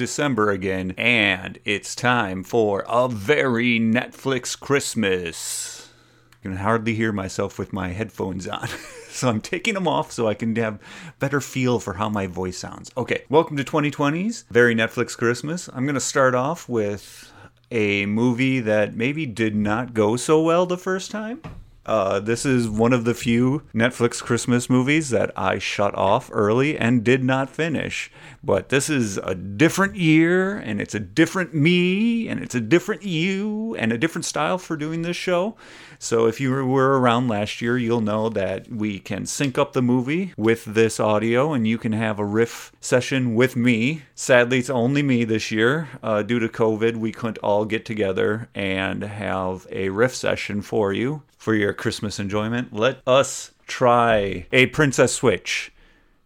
December 0.00 0.50
again, 0.50 0.94
and 0.96 1.58
it's 1.66 1.94
time 1.94 2.42
for 2.42 2.86
a 2.88 3.06
very 3.06 3.78
Netflix 3.78 4.58
Christmas. 4.58 5.90
I 6.32 6.36
can 6.40 6.56
hardly 6.56 6.94
hear 6.94 7.12
myself 7.12 7.58
with 7.58 7.74
my 7.74 7.88
headphones 7.88 8.48
on. 8.48 8.66
so 9.10 9.28
I'm 9.28 9.42
taking 9.42 9.74
them 9.74 9.86
off 9.86 10.10
so 10.10 10.26
I 10.26 10.32
can 10.32 10.56
have 10.56 10.78
better 11.18 11.38
feel 11.38 11.80
for 11.80 11.92
how 11.92 12.08
my 12.08 12.26
voice 12.26 12.56
sounds. 12.56 12.90
Okay, 12.96 13.24
welcome 13.28 13.58
to 13.58 13.62
2020's 13.62 14.46
Very 14.50 14.74
Netflix 14.74 15.14
Christmas. 15.14 15.68
I'm 15.68 15.84
going 15.84 15.92
to 15.92 16.00
start 16.00 16.34
off 16.34 16.66
with 16.66 17.30
a 17.70 18.06
movie 18.06 18.60
that 18.60 18.94
maybe 18.94 19.26
did 19.26 19.54
not 19.54 19.92
go 19.92 20.16
so 20.16 20.40
well 20.40 20.64
the 20.64 20.78
first 20.78 21.10
time. 21.10 21.42
Uh, 21.90 22.20
this 22.20 22.46
is 22.46 22.68
one 22.68 22.92
of 22.92 23.04
the 23.04 23.14
few 23.14 23.62
Netflix 23.74 24.22
Christmas 24.22 24.70
movies 24.70 25.10
that 25.10 25.32
I 25.36 25.58
shut 25.58 25.92
off 25.96 26.30
early 26.32 26.78
and 26.78 27.02
did 27.02 27.24
not 27.24 27.50
finish. 27.50 28.12
But 28.44 28.68
this 28.68 28.88
is 28.88 29.16
a 29.16 29.34
different 29.34 29.96
year, 29.96 30.56
and 30.56 30.80
it's 30.80 30.94
a 30.94 31.00
different 31.00 31.52
me, 31.52 32.28
and 32.28 32.38
it's 32.38 32.54
a 32.54 32.60
different 32.60 33.02
you, 33.02 33.74
and 33.74 33.90
a 33.90 33.98
different 33.98 34.24
style 34.24 34.56
for 34.56 34.76
doing 34.76 35.02
this 35.02 35.16
show. 35.16 35.56
So 35.98 36.26
if 36.26 36.40
you 36.40 36.64
were 36.64 37.00
around 37.00 37.26
last 37.26 37.60
year, 37.60 37.76
you'll 37.76 38.00
know 38.00 38.28
that 38.28 38.70
we 38.70 39.00
can 39.00 39.26
sync 39.26 39.58
up 39.58 39.72
the 39.72 39.82
movie 39.82 40.32
with 40.36 40.64
this 40.66 41.00
audio, 41.00 41.52
and 41.52 41.66
you 41.66 41.76
can 41.76 41.90
have 41.90 42.20
a 42.20 42.24
riff 42.24 42.70
session 42.80 43.34
with 43.34 43.56
me. 43.56 44.02
Sadly, 44.14 44.60
it's 44.60 44.70
only 44.70 45.02
me 45.02 45.24
this 45.24 45.50
year. 45.50 45.88
Uh, 46.04 46.22
due 46.22 46.38
to 46.38 46.48
COVID, 46.48 46.98
we 46.98 47.10
couldn't 47.10 47.38
all 47.38 47.64
get 47.64 47.84
together 47.84 48.48
and 48.54 49.02
have 49.02 49.66
a 49.72 49.88
riff 49.88 50.14
session 50.14 50.62
for 50.62 50.92
you 50.92 51.24
for 51.40 51.54
your 51.54 51.72
Christmas 51.72 52.20
enjoyment. 52.20 52.70
Let 52.70 53.00
us 53.06 53.52
try 53.66 54.46
a 54.52 54.66
Princess 54.66 55.14
Switch. 55.14 55.72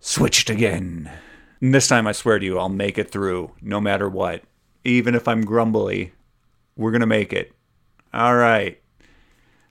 Switched 0.00 0.50
again. 0.50 1.08
And 1.60 1.72
this 1.72 1.86
time, 1.86 2.08
I 2.08 2.12
swear 2.12 2.40
to 2.40 2.44
you, 2.44 2.58
I'll 2.58 2.68
make 2.68 2.98
it 2.98 3.12
through 3.12 3.52
no 3.62 3.80
matter 3.80 4.08
what. 4.08 4.42
Even 4.82 5.14
if 5.14 5.28
I'm 5.28 5.44
grumbly, 5.44 6.12
we're 6.76 6.90
going 6.90 7.00
to 7.00 7.06
make 7.06 7.32
it. 7.32 7.52
All 8.12 8.34
right. 8.34 8.82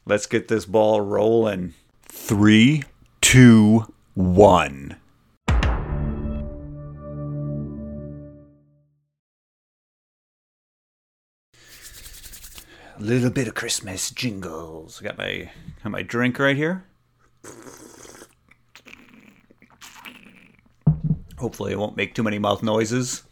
Let's 0.06 0.28
get 0.28 0.48
this 0.48 0.66
ball 0.66 1.02
rolling. 1.02 1.74
Three, 2.04 2.84
two, 3.20 3.94
one. 4.14 4.96
A 12.96 13.02
little 13.02 13.32
bit 13.32 13.48
of 13.48 13.56
Christmas 13.56 14.12
jingles. 14.12 15.00
Got 15.00 15.18
my 15.18 15.50
got 15.84 15.92
my 15.92 16.04
drink 16.04 16.38
right 16.38 16.56
here. 16.56 16.86
Hopefully, 21.38 21.72
it 21.72 21.80
won't 21.80 21.98
make 21.98 22.14
too 22.14 22.24
many 22.24 22.38
mouth 22.38 22.62
noises. 22.62 23.24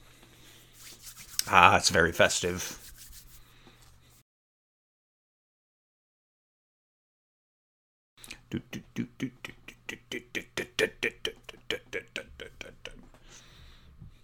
Ah, 1.48 1.78
it's 1.78 1.90
very 1.90 2.12
festive. 2.12 2.78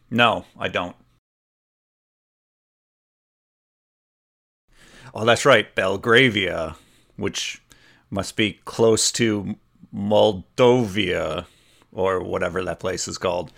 No, 0.10 0.46
I 0.58 0.68
don't. 0.68 0.96
Oh, 5.14 5.26
that's 5.26 5.46
right, 5.46 5.74
Belgravia, 5.74 6.76
which 7.16 7.62
must 8.10 8.36
be 8.36 8.60
close 8.66 9.12
to 9.14 9.56
Moldovia 9.94 11.46
or 11.92 12.22
whatever 12.22 12.64
that 12.64 12.80
place 12.80 13.08
is 13.08 13.18
called. 13.18 13.52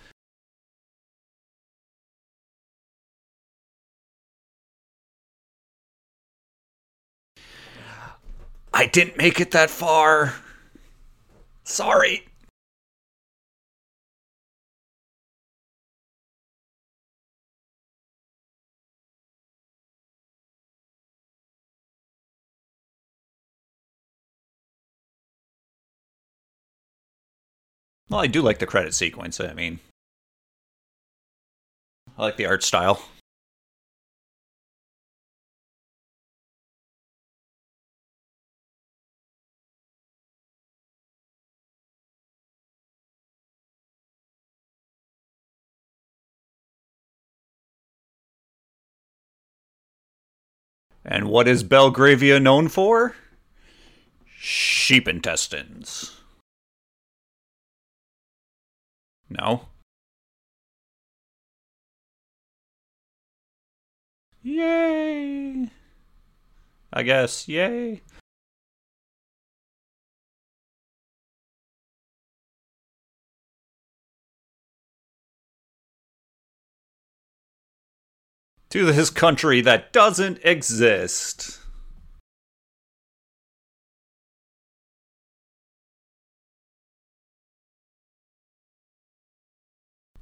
I 8.72 8.86
didn't 8.86 9.18
make 9.18 9.40
it 9.40 9.50
that 9.50 9.68
far. 9.68 10.34
Sorry. 11.64 12.29
Well, 28.10 28.18
I 28.18 28.26
do 28.26 28.42
like 28.42 28.58
the 28.58 28.66
credit 28.66 28.92
sequence. 28.92 29.38
I 29.38 29.52
mean, 29.52 29.78
I 32.18 32.22
like 32.22 32.36
the 32.36 32.46
art 32.46 32.64
style. 32.64 33.00
And 51.04 51.28
what 51.28 51.46
is 51.48 51.62
Belgravia 51.62 52.40
known 52.40 52.68
for? 52.68 53.14
Sheep 54.36 55.06
intestines. 55.06 56.19
No. 59.30 59.68
Yay! 64.42 65.70
I 66.92 67.02
guess, 67.04 67.46
yay. 67.46 68.00
To 78.70 78.92
this 78.92 79.10
country 79.10 79.60
that 79.62 79.92
doesn't 79.92 80.40
exist. 80.44 81.60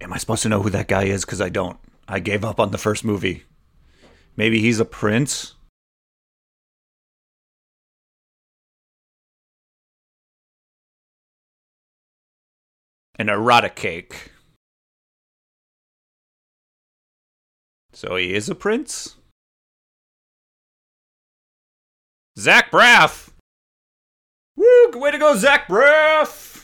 Am 0.00 0.12
I 0.12 0.19
supposed 0.19 0.42
to 0.42 0.48
know 0.48 0.62
who 0.62 0.70
that 0.70 0.88
guy 0.88 1.04
is? 1.04 1.25
Because 1.25 1.41
I 1.41 1.48
don't. 1.48 1.78
I 2.06 2.20
gave 2.20 2.44
up 2.44 2.60
on 2.60 2.70
the 2.70 2.78
first 2.78 3.04
movie. 3.04 3.44
Maybe 4.36 4.60
he's 4.60 4.81
a 4.81 4.84
prince? 4.84 5.54
An 13.16 13.28
erotic 13.28 13.75
cake. 13.75 14.31
So 17.92 18.14
he 18.14 18.32
is 18.32 18.48
a 18.48 18.54
prince? 18.54 19.16
Zach 22.38 22.70
Braff! 22.70 23.31
Woo! 24.54 24.92
Way 24.94 25.10
to 25.10 25.19
go, 25.19 25.34
Zach 25.34 25.66
Braff! 25.66 26.57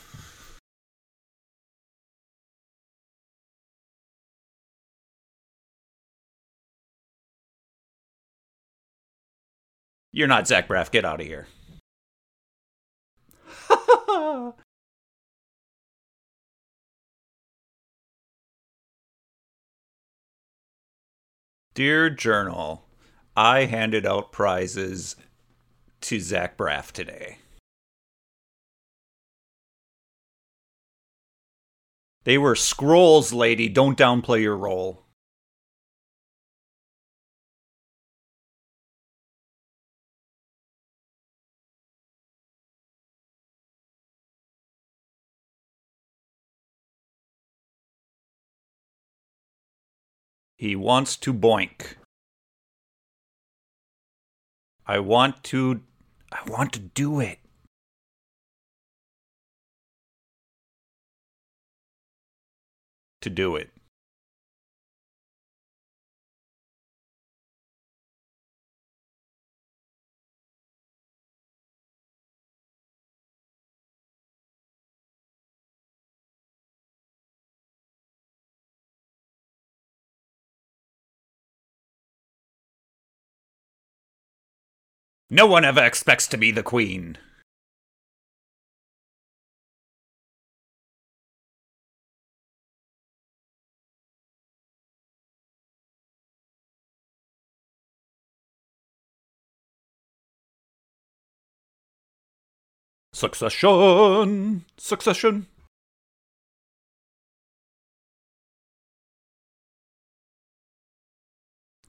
You're 10.16 10.28
not 10.28 10.46
Zach 10.46 10.68
Braff. 10.68 10.92
Get 10.92 11.04
out 11.04 11.20
of 11.20 11.26
here. 11.26 11.48
Dear 21.74 22.10
Journal, 22.10 22.86
I 23.36 23.64
handed 23.64 24.06
out 24.06 24.30
prizes 24.30 25.16
to 26.02 26.20
Zach 26.20 26.56
Braff 26.56 26.92
today. 26.92 27.38
They 32.22 32.38
were 32.38 32.54
scrolls, 32.54 33.32
lady. 33.32 33.68
Don't 33.68 33.98
downplay 33.98 34.42
your 34.42 34.56
role. 34.56 35.03
He 50.56 50.76
wants 50.76 51.16
to 51.16 51.34
boink. 51.34 51.96
I 54.86 54.98
want 54.98 55.42
to. 55.44 55.80
I 56.30 56.38
want 56.48 56.72
to 56.74 56.80
do 56.80 57.20
it. 57.20 57.38
To 63.22 63.30
do 63.30 63.56
it. 63.56 63.73
No 85.34 85.46
one 85.46 85.64
ever 85.64 85.82
expects 85.84 86.28
to 86.28 86.36
be 86.36 86.52
the 86.52 86.62
queen. 86.62 87.18
Succession! 103.12 104.64
Succession! 104.76 105.48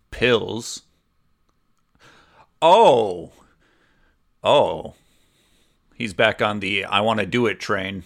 Pills. 0.10 0.82
Oh. 2.62 3.32
Oh. 4.44 4.96
He's 5.96 6.14
back 6.14 6.42
on 6.42 6.60
the 6.60 6.86
I 6.86 7.02
want 7.02 7.20
to 7.20 7.26
do 7.26 7.46
it 7.48 7.60
train. 7.60 8.04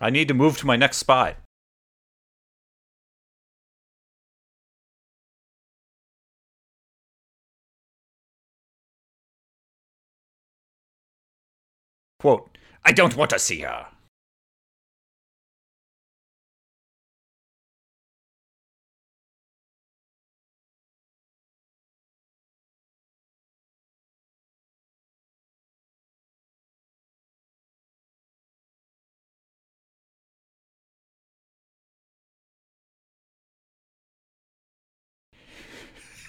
I 0.00 0.10
need 0.10 0.28
to 0.28 0.34
move 0.34 0.56
to 0.58 0.66
my 0.66 0.76
next 0.76 0.98
spot. 0.98 1.36
Quote, 12.18 12.58
I 12.84 12.90
don't 12.92 13.16
want 13.16 13.30
to 13.30 13.38
see 13.38 13.60
her. 13.60 13.86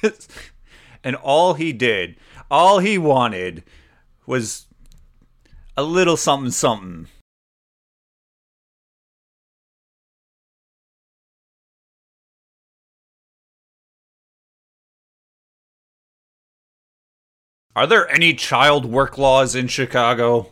and 1.04 1.16
all 1.16 1.56
he 1.56 1.74
did, 1.74 2.16
all 2.50 2.80
he 2.80 2.98
wanted 2.98 3.64
was 4.26 4.68
a 5.80 5.84
little 5.84 6.18
something 6.18 6.52
something. 6.52 7.08
Are 17.78 17.88
there 17.88 18.12
any 18.12 18.34
child 18.34 18.84
work 18.84 19.18
laws 19.18 19.56
in 19.56 19.70
Chicago? 19.70 20.48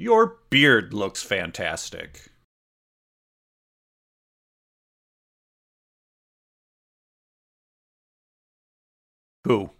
Your 0.00 0.38
beard 0.48 0.94
looks 0.94 1.24
fantastic. 1.24 2.30
Who? 9.44 9.70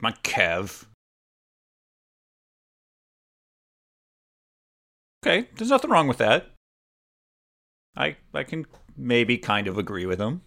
My 0.00 0.10
Kev. 0.24 0.86
Okay, 5.24 5.48
there's 5.54 5.70
nothing 5.70 5.90
wrong 5.90 6.08
with 6.08 6.18
that. 6.18 6.50
I 7.96 8.16
I 8.34 8.42
can 8.42 8.66
maybe 8.96 9.38
kind 9.38 9.68
of 9.68 9.78
agree 9.78 10.06
with 10.06 10.20
him. 10.20 10.42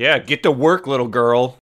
Yeah, 0.00 0.18
get 0.18 0.42
to 0.44 0.50
work, 0.50 0.86
little 0.86 1.08
girl. 1.08 1.58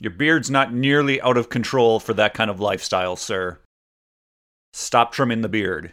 Your 0.00 0.12
beard's 0.12 0.50
not 0.50 0.72
nearly 0.72 1.20
out 1.20 1.36
of 1.36 1.50
control 1.50 2.00
for 2.00 2.14
that 2.14 2.32
kind 2.32 2.50
of 2.50 2.58
lifestyle, 2.58 3.16
sir. 3.16 3.60
Stop 4.72 5.12
trimming 5.12 5.42
the 5.42 5.50
beard. 5.50 5.92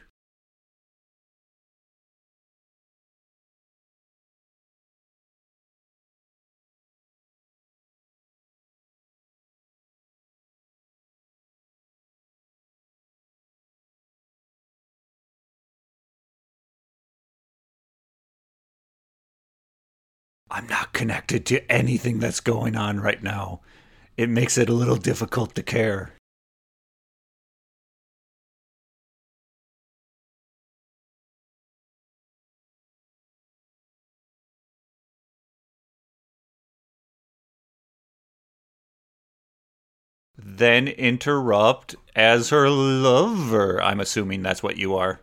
I'm 20.51 20.67
not 20.67 20.93
connected 20.93 21.45
to 21.47 21.71
anything 21.71 22.19
that's 22.19 22.39
going 22.39 22.75
on 22.75 22.99
right 22.99 23.21
now. 23.21 23.61
It 24.17 24.29
makes 24.29 24.57
it 24.57 24.69
a 24.69 24.73
little 24.73 24.95
difficult 24.97 25.55
to 25.55 25.63
care. 25.63 26.13
Then 40.35 40.87
interrupt 40.87 41.95
as 42.15 42.49
her 42.49 42.69
lover. 42.69 43.81
I'm 43.81 43.99
assuming 43.99 44.41
that's 44.41 44.63
what 44.63 44.77
you 44.77 44.95
are. 44.95 45.19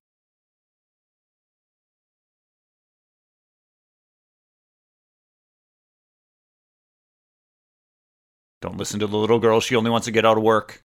Don't 8.67 8.79
listen 8.79 8.99
to 8.99 9.07
the 9.07 9.17
little 9.17 9.39
girl. 9.39 9.61
She 9.61 9.77
only 9.77 9.93
wants 9.93 10.07
to 10.07 10.11
get 10.11 10.25
out 10.25 10.37
of 10.37 10.43
work. 10.43 10.83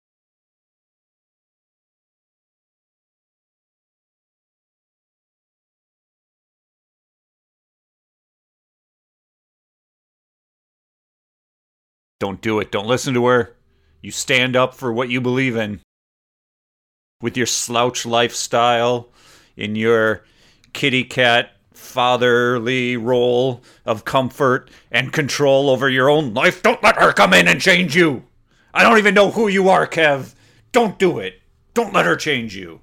Don't 12.19 12.41
do 12.41 12.59
it. 12.59 12.69
Don't 12.69 12.85
listen 12.85 13.13
to 13.13 13.27
her. 13.27 13.55
You 14.01 14.11
stand 14.11 14.57
up 14.57 14.75
for 14.75 14.91
what 14.91 15.07
you 15.07 15.21
believe 15.21 15.55
in. 15.55 15.79
With 17.21 17.37
your 17.37 17.45
slouch 17.45 18.05
lifestyle, 18.05 19.07
in 19.55 19.77
your 19.77 20.25
kitty 20.73 21.05
cat 21.05 21.51
fatherly 21.79 22.97
role 22.97 23.63
of 23.85 24.05
comfort 24.05 24.69
and 24.91 25.13
control 25.13 25.69
over 25.69 25.89
your 25.89 26.09
own 26.09 26.33
life. 26.33 26.61
Don't 26.61 26.83
let 26.83 26.97
her 26.97 27.13
come 27.13 27.33
in 27.33 27.47
and 27.47 27.61
change 27.61 27.95
you. 27.95 28.23
I 28.73 28.83
don't 28.83 28.97
even 28.97 29.13
know 29.13 29.31
who 29.31 29.47
you 29.47 29.69
are, 29.69 29.87
Kev. 29.87 30.35
Don't 30.71 30.99
do 30.99 31.19
it. 31.19 31.41
Don't 31.73 31.93
let 31.93 32.05
her 32.05 32.15
change 32.15 32.55
you. 32.55 32.81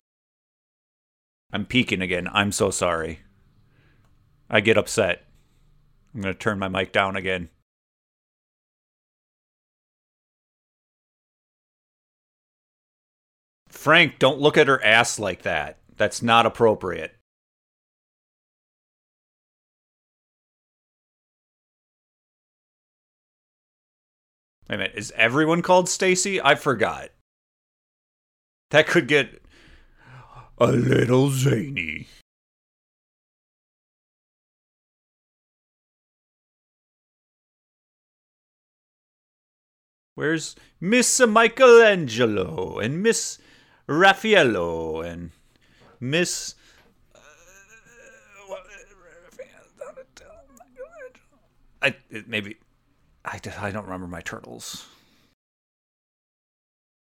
I'm 1.53 1.67
peeking 1.67 2.03
again. 2.03 2.29
I'm 2.33 2.53
so 2.53 2.71
sorry. 2.71 3.21
I 4.51 4.61
get 4.61 4.79
upset. 4.79 5.25
I'm 6.15 6.23
going 6.23 6.35
to 6.35 6.39
turn 6.39 6.59
my 6.59 6.69
mic 6.69 6.93
down 6.93 7.17
again. 7.17 7.51
Frank, 13.69 14.19
don't 14.19 14.41
look 14.41 14.57
at 14.57 14.69
her 14.69 14.83
ass 14.83 15.19
like 15.19 15.43
that. 15.43 15.79
That's 15.97 16.23
not 16.23 16.47
appropriate. 16.47 17.16
Wait 24.69 24.75
a 24.75 24.79
minute, 24.79 24.95
is 24.97 25.13
everyone 25.17 25.63
called 25.63 25.89
Stacy? 25.89 26.41
I 26.41 26.57
forgot. 26.57 27.11
That 28.71 28.87
could 28.87 29.07
get 29.07 29.41
a 30.59 30.67
little 30.67 31.31
zany. 31.31 32.09
Where's 40.17 40.57
Miss 40.81 41.21
Michelangelo 41.21 42.79
and 42.79 43.03
Miss 43.03 43.39
Raffaello 43.87 45.03
and 45.03 45.31
Miss. 46.01 46.55
Uh, 47.15 47.19
I 51.83 51.95
maybe 52.27 52.57
I, 53.27 53.41
I 53.61 53.71
don't 53.73 53.85
remember 53.85 54.07
my 54.07 54.21
turtles. 54.21 54.87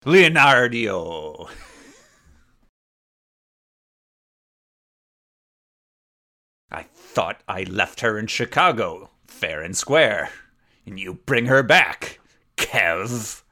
Leonardo. 0.05 1.49
I 6.71 6.83
thought 6.95 7.43
I 7.49 7.65
left 7.65 8.01
her 8.01 8.17
in 8.19 8.29
Chicago, 8.29 9.11
fair 9.27 9.63
and 9.63 9.77
square, 9.77 10.31
and 10.87 11.01
you 11.01 11.15
bring 11.15 11.47
her 11.47 11.63
back, 11.63 12.21
Kev. 12.57 13.43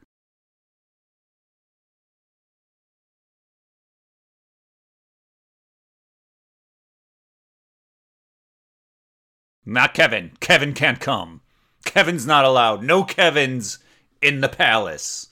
Not 9.66 9.92
Kevin. 9.94 10.32
Kevin 10.40 10.72
can't 10.72 11.00
come. 11.00 11.42
Kevin's 11.88 12.26
not 12.26 12.44
allowed. 12.44 12.82
No 12.82 13.02
Kevins 13.02 13.78
in 14.20 14.40
the 14.40 14.48
palace. 14.48 15.28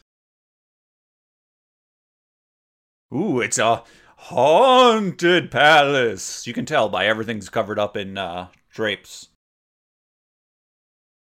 Ooh, 3.14 3.40
it's 3.40 3.58
a 3.58 3.84
haunted 4.16 5.50
palace. 5.50 6.46
You 6.46 6.52
can 6.52 6.66
tell 6.66 6.88
by 6.88 7.06
everything's 7.06 7.48
covered 7.48 7.78
up 7.78 7.96
in 7.96 8.18
uh, 8.18 8.48
drapes. 8.70 9.28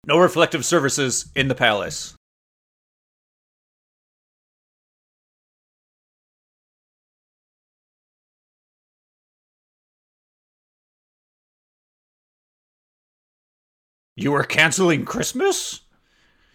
No 0.06 0.20
reflective 0.20 0.64
surfaces 0.64 1.30
in 1.36 1.48
the 1.48 1.56
palace. 1.56 2.15
You 14.18 14.34
are 14.34 14.44
canceling 14.44 15.04
Christmas? 15.04 15.82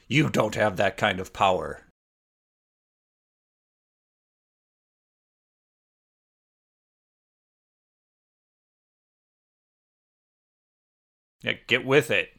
You 0.09 0.31
don't 0.31 0.55
have 0.55 0.79
that 0.79 0.97
kind 0.97 1.21
of 1.21 1.33
power. 1.35 1.85
Yeah, 11.43 11.53
get 11.67 11.85
with 11.85 12.11
it. 12.11 12.31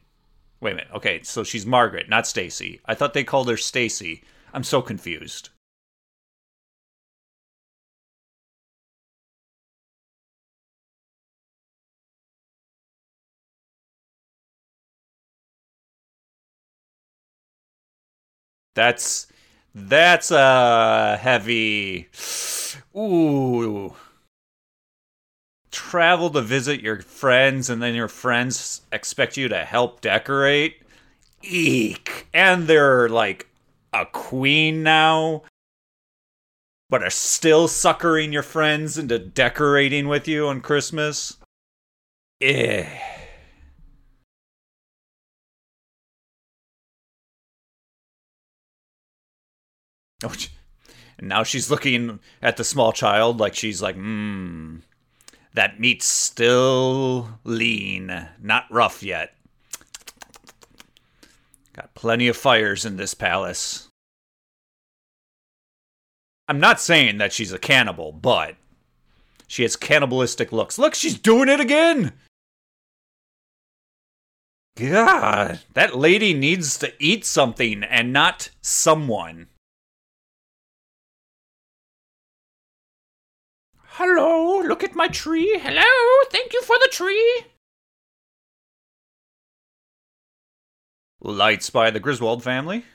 Wait 0.60 0.72
a 0.72 0.74
minute. 0.74 0.90
Okay, 0.92 1.22
so 1.22 1.44
she's 1.44 1.66
Margaret, 1.66 2.08
not 2.08 2.26
Stacy. 2.26 2.80
I 2.84 2.94
thought 2.94 3.14
they 3.14 3.24
called 3.24 3.48
her 3.48 3.56
Stacy. 3.56 4.22
I'm 4.52 4.64
so 4.64 4.82
confused. 4.82 5.50
That's 18.74 19.26
that's 19.74 20.30
a 20.30 21.18
heavy. 21.20 22.08
Ooh. 22.96 23.94
Travel 25.70 26.30
to 26.30 26.42
visit 26.42 26.80
your 26.80 27.00
friends, 27.00 27.70
and 27.70 27.82
then 27.82 27.94
your 27.94 28.08
friends 28.08 28.82
expect 28.92 29.36
you 29.36 29.48
to 29.48 29.64
help 29.64 30.00
decorate. 30.02 30.82
Eek! 31.42 32.28
And 32.34 32.66
they're 32.66 33.08
like 33.08 33.48
a 33.92 34.06
queen 34.06 34.82
now, 34.82 35.42
but 36.90 37.02
are 37.02 37.10
still 37.10 37.68
suckering 37.68 38.32
your 38.32 38.42
friends 38.42 38.98
into 38.98 39.18
decorating 39.18 40.08
with 40.08 40.28
you 40.28 40.46
on 40.48 40.60
Christmas. 40.60 41.38
Eh. 42.40 42.86
Oh, 50.28 50.32
and 51.18 51.28
now 51.28 51.42
she's 51.42 51.70
looking 51.70 52.20
at 52.40 52.56
the 52.56 52.64
small 52.64 52.92
child 52.92 53.38
like 53.38 53.54
she's 53.54 53.82
like, 53.82 53.96
mmm, 53.96 54.80
that 55.54 55.78
meat's 55.78 56.06
still 56.06 57.38
lean, 57.44 58.28
not 58.40 58.64
rough 58.70 59.02
yet. 59.02 59.34
Got 61.74 61.94
plenty 61.94 62.28
of 62.28 62.36
fires 62.36 62.84
in 62.84 62.96
this 62.96 63.14
palace. 63.14 63.88
I'm 66.48 66.60
not 66.60 66.80
saying 66.80 67.18
that 67.18 67.32
she's 67.32 67.52
a 67.52 67.58
cannibal, 67.58 68.12
but 68.12 68.56
she 69.46 69.62
has 69.62 69.76
cannibalistic 69.76 70.52
looks. 70.52 70.78
Look, 70.78 70.94
she's 70.94 71.18
doing 71.18 71.48
it 71.48 71.60
again! 71.60 72.12
God, 74.76 75.60
that 75.74 75.96
lady 75.96 76.32
needs 76.32 76.78
to 76.78 76.92
eat 76.98 77.24
something 77.26 77.84
and 77.84 78.12
not 78.12 78.50
someone. 78.62 79.48
Hello, 83.96 84.62
look 84.62 84.82
at 84.82 84.94
my 84.94 85.06
tree. 85.08 85.58
Hello, 85.62 85.82
thank 86.30 86.54
you 86.54 86.62
for 86.62 86.76
the 86.78 86.88
tree. 86.90 87.44
Lights 91.20 91.68
by 91.68 91.90
the 91.90 92.00
Griswold 92.00 92.42
family. 92.42 92.86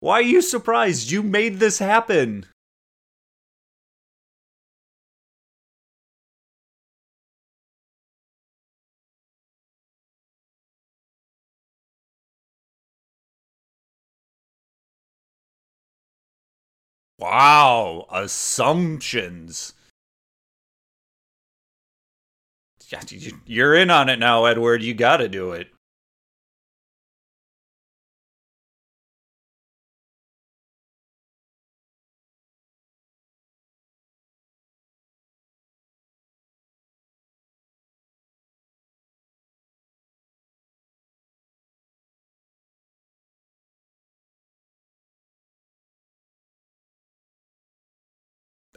Why 0.00 0.14
are 0.14 0.22
you 0.22 0.42
surprised? 0.42 1.12
You 1.12 1.22
made 1.22 1.60
this 1.60 1.78
happen. 1.78 2.46
Wow, 17.20 18.06
assumptions. 18.10 19.74
You're 23.46 23.74
in 23.74 23.90
on 23.90 24.08
it 24.08 24.18
now, 24.18 24.46
Edward. 24.46 24.82
You 24.82 24.94
gotta 24.94 25.28
do 25.28 25.52
it. 25.52 25.68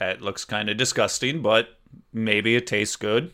That 0.04 0.22
looks 0.22 0.44
kind 0.44 0.70
of 0.70 0.76
disgusting, 0.76 1.42
but 1.42 1.80
maybe 2.12 2.58
it 2.58 2.68
tastes 2.68 2.98
good. 2.98 3.34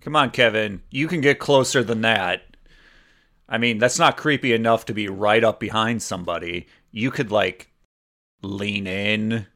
Come 0.00 0.16
on, 0.16 0.32
Kevin. 0.32 0.82
You 0.90 1.06
can 1.06 1.20
get 1.20 1.38
closer 1.38 1.84
than 1.84 2.00
that. 2.00 2.42
I 3.48 3.58
mean, 3.58 3.78
that's 3.78 4.00
not 4.00 4.16
creepy 4.16 4.52
enough 4.52 4.84
to 4.86 4.92
be 4.92 5.06
right 5.06 5.44
up 5.44 5.60
behind 5.60 6.02
somebody. 6.02 6.66
You 6.90 7.12
could, 7.12 7.30
like, 7.30 7.70
lean 8.42 8.88
in 8.88 9.46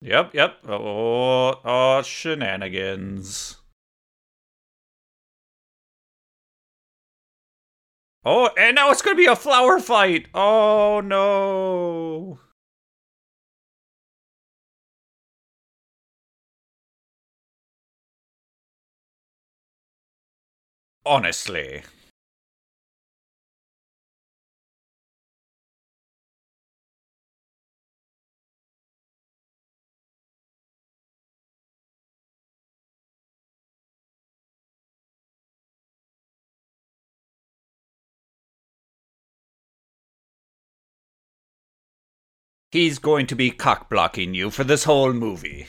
Yep, 0.00 0.34
yep. 0.34 0.58
Oh, 0.68 1.60
oh 1.64 2.02
shenanigans. 2.02 3.56
Oh, 8.24 8.50
and 8.58 8.74
now 8.74 8.90
it's 8.90 9.02
gonna 9.02 9.16
be 9.16 9.26
a 9.26 9.36
flower 9.36 9.78
fight! 9.78 10.26
Oh 10.34 11.00
no! 11.00 12.40
Honestly. 21.06 21.82
He's 42.76 42.98
going 42.98 43.26
to 43.28 43.34
be 43.34 43.50
cock 43.52 43.88
blocking 43.88 44.34
you 44.34 44.50
for 44.50 44.62
this 44.62 44.84
whole 44.84 45.14
movie. 45.14 45.68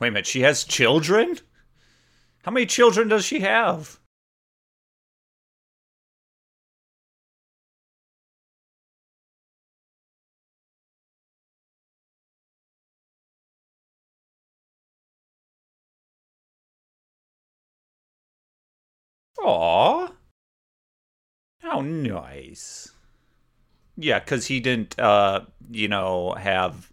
Wait 0.00 0.08
a 0.08 0.10
minute, 0.12 0.26
she 0.26 0.40
has 0.40 0.64
children? 0.64 1.38
How 2.42 2.52
many 2.52 2.64
children 2.64 3.08
does 3.08 3.26
she 3.26 3.40
have? 3.40 4.00
How 21.72 21.80
nice. 21.80 22.92
Yeah, 23.96 24.18
because 24.18 24.48
he 24.48 24.60
didn't, 24.60 24.98
uh, 25.00 25.46
you 25.70 25.88
know, 25.88 26.34
have 26.34 26.92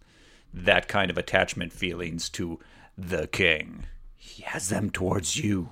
that 0.54 0.88
kind 0.88 1.10
of 1.10 1.18
attachment 1.18 1.70
feelings 1.70 2.30
to 2.30 2.58
the 2.96 3.26
king. 3.26 3.84
He 4.16 4.42
has 4.42 4.70
them 4.70 4.88
towards 4.88 5.36
you. 5.36 5.68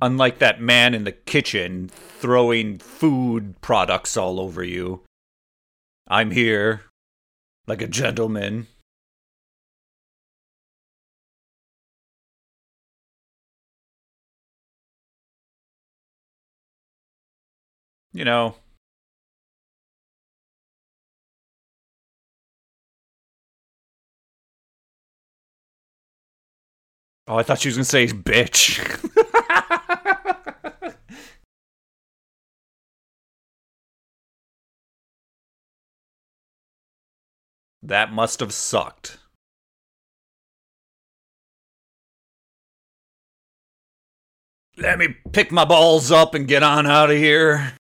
Unlike 0.00 0.38
that 0.38 0.60
man 0.60 0.94
in 0.94 1.02
the 1.02 1.10
kitchen 1.10 1.88
throwing 1.88 2.78
food 2.78 3.60
products 3.60 4.16
all 4.16 4.38
over 4.38 4.62
you. 4.62 5.02
I'm 6.06 6.30
here, 6.30 6.82
like 7.66 7.82
a 7.82 7.88
gentleman. 7.88 8.68
You 18.14 18.24
know, 18.24 18.54
Oh, 27.26 27.38
I 27.38 27.42
thought 27.42 27.60
she 27.60 27.68
was 27.68 27.76
gonna 27.76 27.84
say 27.84 28.06
bitch. 28.06 28.78
that 37.82 38.12
must 38.12 38.40
have 38.40 38.52
sucked. 38.52 39.18
Let 44.76 44.98
me 44.98 45.16
pick 45.32 45.50
my 45.50 45.64
balls 45.64 46.10
up 46.10 46.34
and 46.34 46.46
get 46.46 46.62
on 46.62 46.86
out 46.86 47.10
of 47.10 47.16
here. 47.16 47.72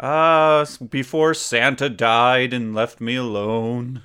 Ah, 0.00 0.60
uh, 0.60 0.84
before 0.86 1.34
Santa 1.34 1.90
died 1.90 2.54
and 2.54 2.74
left 2.74 2.98
me 2.98 3.14
alone. 3.16 4.02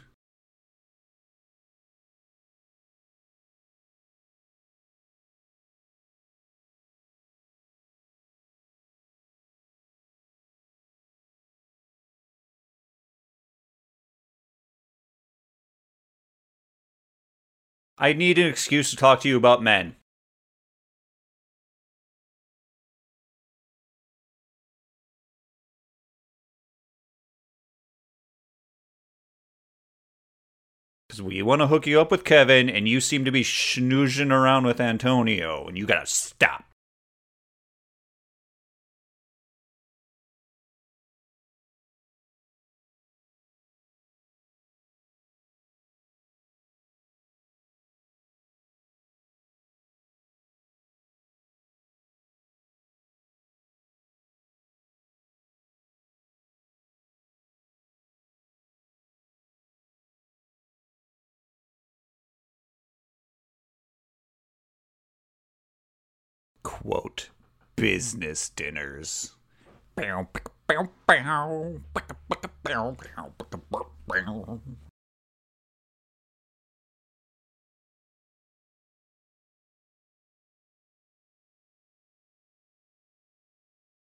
I 17.98 18.12
need 18.12 18.38
an 18.38 18.48
excuse 18.48 18.90
to 18.90 18.98
talk 18.98 19.22
to 19.22 19.30
you 19.30 19.38
about 19.38 19.64
men. 19.64 19.96
Because 31.12 31.24
we 31.24 31.42
want 31.42 31.60
to 31.60 31.68
hook 31.68 31.88
you 31.88 32.00
up 32.00 32.10
with 32.10 32.24
Kevin, 32.24 32.70
and 32.70 32.88
you 32.88 33.02
seem 33.02 33.26
to 33.26 33.34
be 33.34 33.44
schnoozing 33.44 34.32
around 34.32 34.66
with 34.66 34.80
Antonio, 34.80 35.68
and 35.68 35.78
you 35.78 35.86
gotta 35.86 36.06
stop. 36.06 36.71
Business 67.82 68.50
dinners. 68.50 69.32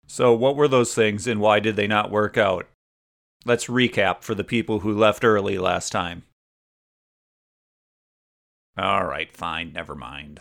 So, 0.09 0.35
what 0.35 0.57
were 0.57 0.67
those 0.67 0.93
things 0.93 1.29
and 1.29 1.41
why 1.41 1.61
did 1.61 1.77
they 1.77 1.87
not 1.87 2.11
work 2.11 2.37
out? 2.37 2.67
Let's 3.45 3.67
recap 3.67 4.23
for 4.23 4.35
the 4.35 4.43
people 4.43 4.81
who 4.81 4.93
left 4.93 5.25
early 5.25 5.59
last 5.59 5.93
time. 5.93 6.25
All 8.77 9.05
right, 9.05 9.33
fine, 9.33 9.73
never 9.73 9.95
mind. 9.95 10.41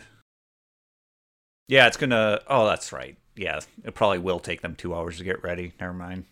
Yeah, 1.70 1.86
it's 1.86 1.96
gonna. 1.96 2.40
Oh, 2.48 2.66
that's 2.66 2.92
right. 2.92 3.16
Yeah, 3.36 3.60
it 3.84 3.94
probably 3.94 4.18
will 4.18 4.40
take 4.40 4.60
them 4.60 4.74
two 4.74 4.92
hours 4.92 5.18
to 5.18 5.24
get 5.24 5.40
ready. 5.44 5.72
Never 5.78 5.92
mind. 5.92 6.24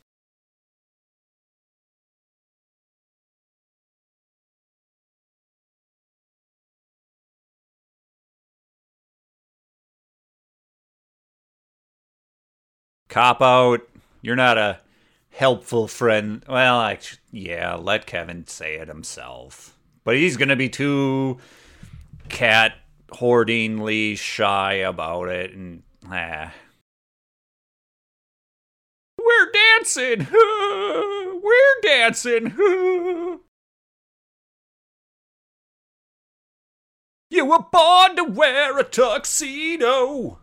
Cop 13.08 13.40
out. 13.40 13.88
You're 14.22 14.34
not 14.34 14.58
a 14.58 14.80
helpful 15.30 15.86
friend. 15.86 16.44
Well, 16.48 16.78
I, 16.80 16.98
yeah, 17.30 17.76
let 17.76 18.06
Kevin 18.06 18.44
say 18.48 18.74
it 18.74 18.88
himself. 18.88 19.76
But 20.02 20.16
he's 20.16 20.36
going 20.36 20.48
to 20.48 20.56
be 20.56 20.68
too 20.68 21.38
cat 22.28 22.74
hoardingly 23.10 24.16
shy 24.16 24.74
about 24.74 25.28
it 25.28 25.52
and 25.52 25.82
ah. 26.06 26.52
We're 29.18 29.52
dancing. 29.52 30.26
We're 30.32 31.80
dancing. 31.82 33.40
You 37.30 37.44
were 37.44 37.64
born 37.70 38.16
to 38.16 38.24
wear 38.24 38.78
a 38.78 38.84
tuxedo. 38.84 40.38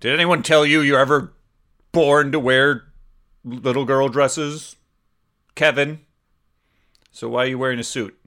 Did 0.00 0.14
anyone 0.14 0.42
tell 0.42 0.66
you 0.66 0.80
you're 0.80 0.98
ever 0.98 1.32
born 1.92 2.32
to 2.32 2.40
wear 2.40 2.91
little 3.44 3.84
girl 3.84 4.08
dresses? 4.08 4.76
Kevin. 5.54 6.00
So 7.10 7.28
why 7.28 7.44
are 7.44 7.48
you 7.48 7.58
wearing 7.58 7.78
a 7.78 7.84
suit? 7.84 8.18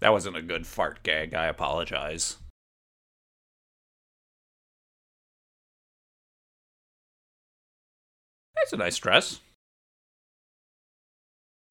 That 0.00 0.10
wasn't 0.10 0.36
a 0.36 0.42
good 0.42 0.66
fart 0.66 1.04
gag. 1.04 1.32
I 1.32 1.46
apologize. 1.46 2.38
That's 8.62 8.72
a 8.72 8.76
nice 8.76 8.96
dress. 8.96 9.40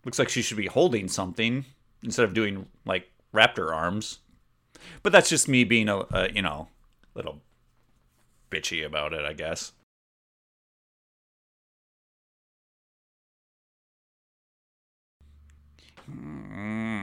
Looks 0.03 0.19
like 0.19 0.27
she 0.27 0.41
should 0.41 0.57
be 0.57 0.67
holding 0.67 1.07
something 1.07 1.63
instead 2.03 2.25
of 2.25 2.33
doing 2.33 2.67
like 2.85 3.09
raptor 3.33 3.73
arms. 3.73 4.19
But 5.01 5.13
that's 5.13 5.29
just 5.29 5.47
me 5.47 5.63
being 5.63 5.87
a, 5.87 5.99
a 6.11 6.31
you 6.33 6.41
know, 6.41 6.67
little 7.15 7.39
bitchy 8.49 8.85
about 8.85 9.13
it, 9.13 9.23
I 9.23 9.31
guess. 9.31 9.71
Mm. 16.11 17.00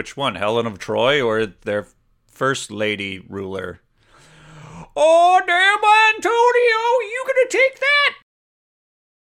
Which 0.00 0.16
one, 0.16 0.36
Helen 0.36 0.64
of 0.64 0.78
Troy 0.78 1.20
or 1.20 1.44
their 1.44 1.86
first 2.26 2.70
lady 2.70 3.18
ruler? 3.28 3.82
Oh, 4.96 5.42
damn, 5.46 6.16
Antonio, 6.16 6.40
you 7.02 7.24
gonna 7.26 7.50
take 7.50 7.78
that? 7.80 8.14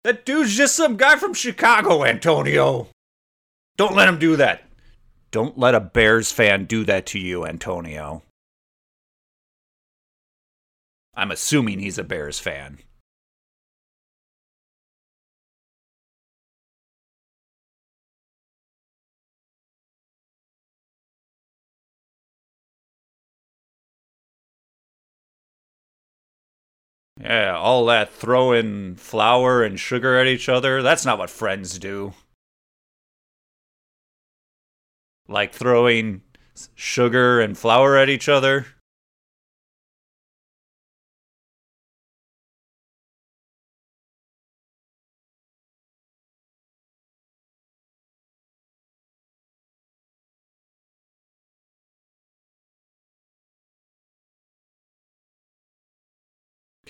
That 0.04 0.24
dude's 0.24 0.56
just 0.56 0.76
some 0.76 0.96
guy 0.96 1.16
from 1.16 1.34
Chicago, 1.34 2.04
Antonio. 2.04 2.86
Don't 3.76 3.96
let 3.96 4.08
him 4.08 4.20
do 4.20 4.36
that. 4.36 4.62
Don't 5.32 5.58
let 5.58 5.74
a 5.74 5.80
Bears 5.80 6.30
fan 6.30 6.66
do 6.66 6.84
that 6.84 7.04
to 7.06 7.18
you, 7.18 7.44
Antonio. 7.44 8.22
I'm 11.16 11.32
assuming 11.32 11.80
he's 11.80 11.98
a 11.98 12.04
Bears 12.04 12.38
fan. 12.38 12.78
Yeah, 27.22 27.54
all 27.56 27.84
that 27.86 28.12
throwing 28.12 28.94
flour 28.96 29.62
and 29.62 29.78
sugar 29.78 30.18
at 30.18 30.26
each 30.26 30.48
other, 30.48 30.82
that's 30.82 31.04
not 31.04 31.18
what 31.18 31.28
friends 31.28 31.78
do. 31.78 32.14
Like 35.28 35.52
throwing 35.52 36.22
sugar 36.74 37.40
and 37.40 37.56
flour 37.56 37.96
at 37.96 38.08
each 38.08 38.28
other. 38.28 38.66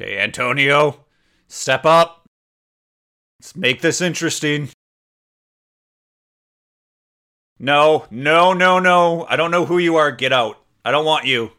Okay, 0.00 0.18
Antonio, 0.18 1.04
step 1.46 1.84
up. 1.84 2.24
Let's 3.38 3.54
make 3.54 3.82
this 3.82 4.00
interesting. 4.00 4.70
No, 7.58 8.06
no, 8.10 8.54
no, 8.54 8.78
no. 8.78 9.26
I 9.28 9.36
don't 9.36 9.50
know 9.50 9.66
who 9.66 9.76
you 9.76 9.96
are. 9.96 10.10
Get 10.10 10.32
out. 10.32 10.56
I 10.86 10.90
don't 10.90 11.04
want 11.04 11.26
you. 11.26 11.52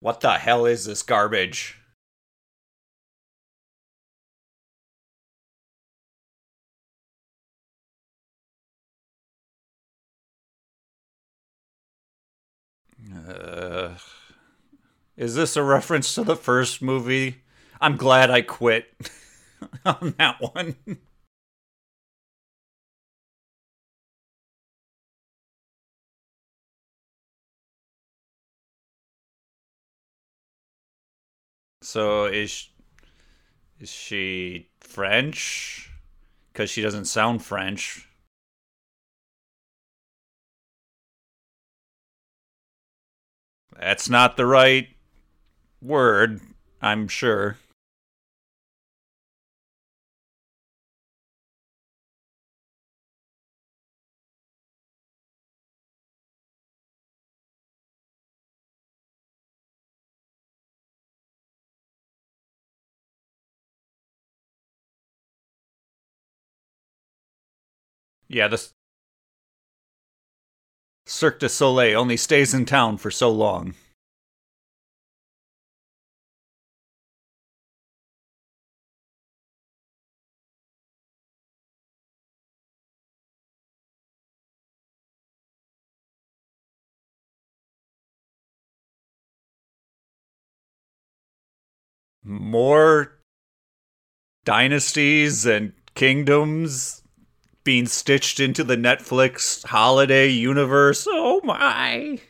What 0.00 0.20
the 0.20 0.32
hell 0.32 0.66
is 0.66 0.84
this 0.84 1.02
garbage? 1.02 1.78
Uh, 13.14 13.96
is 15.16 15.34
this 15.34 15.56
a 15.56 15.62
reference 15.62 16.14
to 16.14 16.24
the 16.24 16.36
first 16.36 16.82
movie? 16.82 17.42
I'm 17.80 17.96
glad 17.96 18.30
I 18.30 18.42
quit 18.42 18.86
on 19.84 20.14
that 20.18 20.40
one. 20.40 20.76
so 31.82 32.24
is 32.24 32.68
is 33.80 33.90
she 33.90 34.70
French? 34.80 35.90
Because 36.52 36.70
she 36.70 36.82
doesn't 36.82 37.06
sound 37.06 37.44
French. 37.44 38.08
That's 43.78 44.08
not 44.08 44.36
the 44.36 44.46
right 44.46 44.88
word, 45.80 46.40
I'm 46.80 47.08
sure. 47.08 47.58
Yeah, 68.28 68.48
this 68.48 68.72
Cirque 71.12 71.40
du 71.40 71.48
Soleil 71.50 71.94
only 71.94 72.16
stays 72.16 72.54
in 72.54 72.64
town 72.64 72.96
for 72.96 73.10
so 73.10 73.30
long. 73.30 73.74
More 92.24 93.18
dynasties 94.44 95.44
and 95.44 95.74
kingdoms 95.94 97.01
being 97.64 97.86
stitched 97.86 98.40
into 98.40 98.64
the 98.64 98.76
Netflix 98.76 99.64
holiday 99.64 100.28
universe. 100.28 101.06
Oh 101.08 101.40
my. 101.44 102.20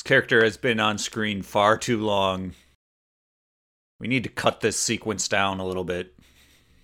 This 0.00 0.08
character 0.08 0.42
has 0.42 0.56
been 0.56 0.80
on 0.80 0.96
screen 0.96 1.42
far 1.42 1.76
too 1.76 1.98
long. 1.98 2.54
We 3.98 4.08
need 4.08 4.22
to 4.24 4.30
cut 4.30 4.62
this 4.62 4.78
sequence 4.78 5.28
down 5.28 5.60
a 5.60 5.66
little 5.66 5.84
bit. 5.84 6.14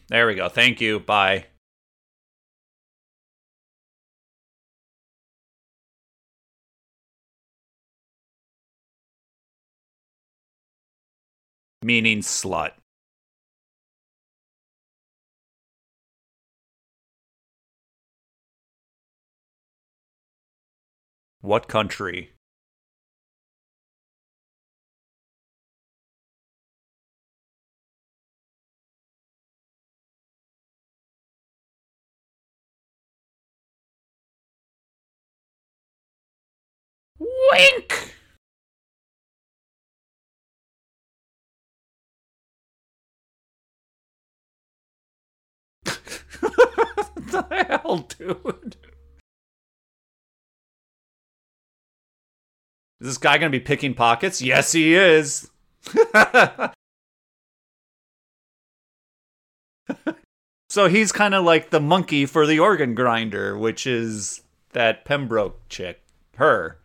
There 0.08 0.26
we 0.26 0.34
go. 0.34 0.50
Thank 0.50 0.82
you. 0.82 1.00
Bye. 1.00 1.46
Meaning 11.82 12.18
slut. 12.18 12.72
What 21.40 21.66
country? 21.66 22.35
Wink! 37.56 38.14
what 46.40 47.16
the 47.16 47.42
hell, 47.68 48.06
dude? 48.18 48.76
Is 53.00 53.06
this 53.08 53.18
guy 53.18 53.38
gonna 53.38 53.50
be 53.50 53.60
picking 53.60 53.94
pockets? 53.94 54.42
Yes, 54.42 54.72
he 54.72 54.94
is. 54.94 55.50
so 60.68 60.88
he's 60.88 61.12
kind 61.12 61.34
of 61.34 61.44
like 61.44 61.70
the 61.70 61.80
monkey 61.80 62.26
for 62.26 62.46
the 62.46 62.58
organ 62.58 62.94
grinder, 62.94 63.56
which 63.56 63.86
is 63.86 64.42
that 64.72 65.06
Pembroke 65.06 65.68
chick. 65.70 66.02
Her. 66.36 66.78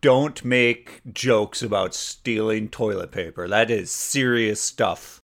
Don't 0.00 0.44
make 0.44 1.02
jokes 1.12 1.62
about 1.62 1.94
stealing 1.94 2.68
toilet 2.68 3.12
paper. 3.12 3.46
That 3.48 3.70
is 3.70 3.90
serious 3.90 4.60
stuff. 4.60 5.20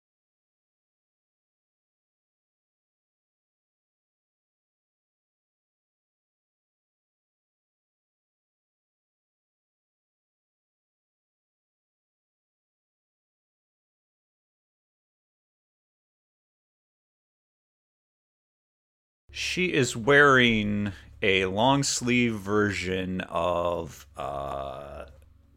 She 19.34 19.74
is 19.74 19.96
wearing 19.96 20.92
a 21.22 21.46
long 21.46 21.84
sleeve 21.84 22.36
version 22.36 23.22
of 23.22 24.08
uh, 24.18 25.06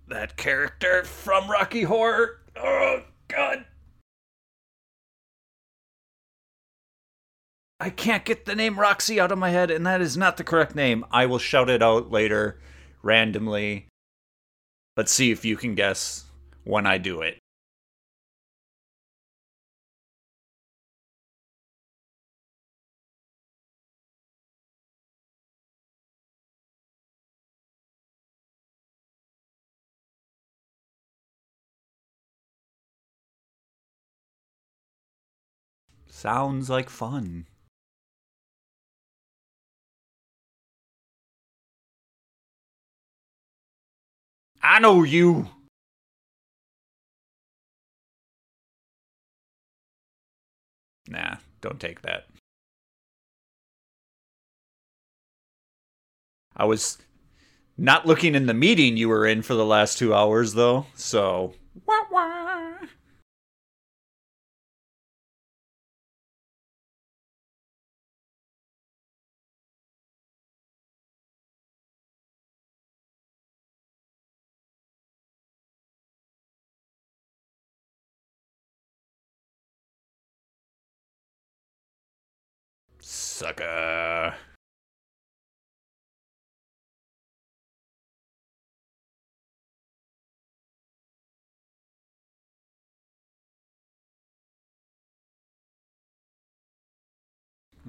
that 0.09 0.37
character 0.37 1.05
from 1.05 1.51
Rocky 1.51 1.83
Horror. 1.83 2.41
Oh, 2.57 3.03
God. 3.29 3.65
I 7.81 7.91
can't 7.91 8.25
get 8.25 8.47
the 8.47 8.55
name 8.55 8.79
Roxy 8.79 9.19
out 9.19 9.33
of 9.33 9.39
my 9.39 9.51
head, 9.51 9.71
and 9.71 9.87
that 9.87 10.01
is 10.01 10.17
not 10.17 10.37
the 10.37 10.45
correct 10.45 10.75
name. 10.75 11.05
I 11.11 11.27
will 11.27 11.39
shout 11.39 11.69
it 11.69 11.83
out 11.83 12.11
later 12.11 12.59
randomly. 13.03 13.89
Let's 14.97 15.13
see 15.13 15.31
if 15.33 15.45
you 15.45 15.57
can 15.57 15.75
guess 15.75 16.25
when 16.63 16.87
I 16.87 16.99
do 16.99 17.21
it. 17.21 17.39
Sounds 36.25 36.71
like 36.71 36.89
fun. 36.89 37.45
I 44.63 44.79
know 44.79 45.03
you. 45.03 45.51
Nah, 51.07 51.37
don't 51.61 51.79
take 51.79 52.01
that. 52.01 52.25
I 56.57 56.65
was 56.65 56.97
not 57.77 58.07
looking 58.07 58.35
in 58.35 58.47
the 58.47 58.55
meeting 58.55 58.97
you 58.97 59.11
were 59.11 59.27
in 59.27 59.43
for 59.43 59.53
the 59.53 59.67
last 59.67 59.99
two 59.99 60.15
hours, 60.15 60.55
though, 60.55 60.87
so. 60.95 61.53
Wah, 61.85 62.05
wah. 62.11 62.54
Sucker. 83.45 84.33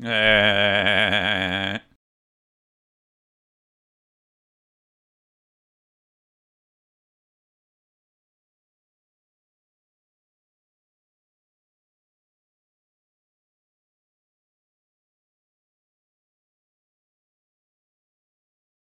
Eh. 0.04 0.85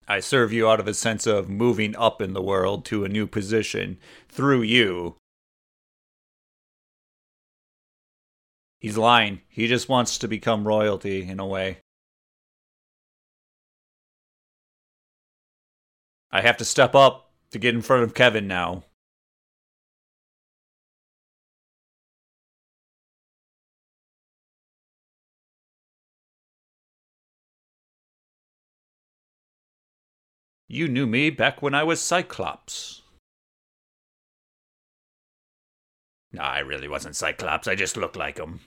I 0.07 0.21
serve 0.21 0.53
you 0.53 0.69
out 0.69 0.79
of 0.79 0.87
a 0.87 0.93
sense 0.93 1.27
of 1.27 1.49
moving 1.49 1.95
up 1.95 2.21
in 2.21 2.33
the 2.33 2.41
world 2.41 2.85
to 2.85 3.03
a 3.03 3.09
new 3.09 3.27
position 3.27 3.97
through 4.29 4.61
you. 4.61 5.15
He's 8.79 8.97
lying. 8.97 9.41
He 9.49 9.67
just 9.67 9.89
wants 9.89 10.17
to 10.19 10.27
become 10.27 10.67
royalty 10.67 11.27
in 11.27 11.39
a 11.39 11.45
way. 11.45 11.79
I 16.31 16.41
have 16.41 16.57
to 16.57 16.65
step 16.65 16.95
up 16.95 17.31
to 17.51 17.59
get 17.59 17.75
in 17.75 17.81
front 17.81 18.03
of 18.03 18.13
Kevin 18.13 18.47
now. 18.47 18.83
You 30.69 30.89
knew 30.89 31.07
me 31.07 31.29
back 31.29 31.61
when 31.61 31.73
I 31.73 31.83
was 31.83 32.01
Cyclops. 32.01 33.01
No, 36.33 36.41
I 36.41 36.59
really 36.59 36.89
wasn't 36.89 37.15
Cyclops. 37.15 37.67
I 37.67 37.75
just 37.75 37.95
looked 37.95 38.17
like 38.17 38.37
him. 38.37 38.59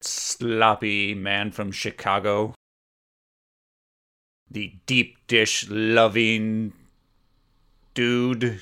Sloppy 0.00 1.14
man 1.14 1.52
from 1.52 1.70
Chicago 1.70 2.54
the 4.52 4.74
deep 4.86 5.16
dish 5.26 5.66
loving 5.70 6.72
dude. 7.94 8.60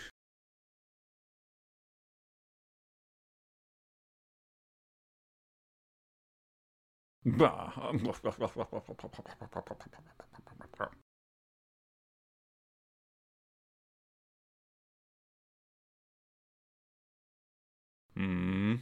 Hmm. 18.17 18.75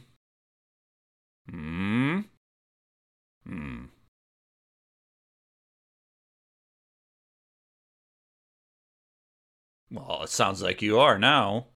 Hmm. 1.49 2.19
Hmm. 3.45 3.85
Well, 9.91 10.23
it 10.23 10.29
sounds 10.29 10.61
like 10.63 10.81
you 10.81 10.99
are 10.99 11.19
now. 11.19 11.67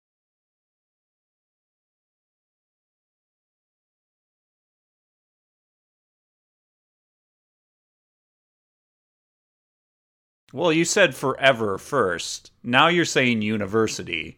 Well, 10.53 10.71
you 10.71 10.85
said 10.85 11.15
forever 11.15 11.77
first. 11.79 12.51
Now 12.61 12.87
you're 12.87 13.05
saying 13.05 13.41
university. 13.41 14.37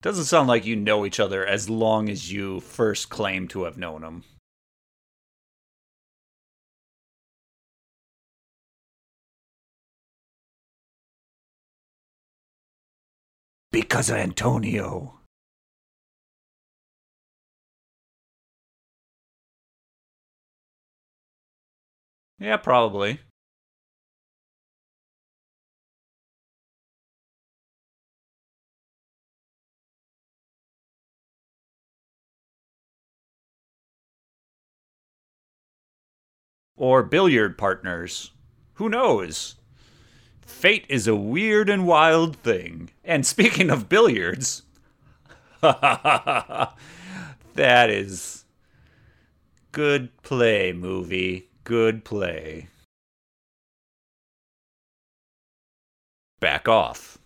Doesn't 0.00 0.24
sound 0.24 0.48
like 0.48 0.64
you 0.64 0.74
know 0.74 1.04
each 1.04 1.20
other 1.20 1.46
as 1.46 1.68
long 1.68 2.08
as 2.08 2.32
you 2.32 2.60
first 2.60 3.10
claim 3.10 3.46
to 3.48 3.64
have 3.64 3.76
known 3.76 4.00
them. 4.00 4.24
Because 13.72 14.10
of 14.10 14.16
Antonio. 14.16 15.18
Yeah, 22.38 22.58
probably. 22.58 23.20
Or 36.76 37.02
billiard 37.02 37.56
partners. 37.56 38.32
Who 38.74 38.90
knows? 38.90 39.56
Fate 40.52 40.86
is 40.88 41.08
a 41.08 41.16
weird 41.16 41.68
and 41.68 41.86
wild 41.86 42.36
thing. 42.36 42.90
And 43.04 43.26
speaking 43.26 43.68
of 43.68 43.88
billiards, 43.88 44.62
that 45.60 46.76
is 47.56 48.44
good 49.72 50.22
play, 50.22 50.72
movie. 50.72 51.48
Good 51.64 52.04
play. 52.04 52.68
Back 56.38 56.68
off. 56.68 57.18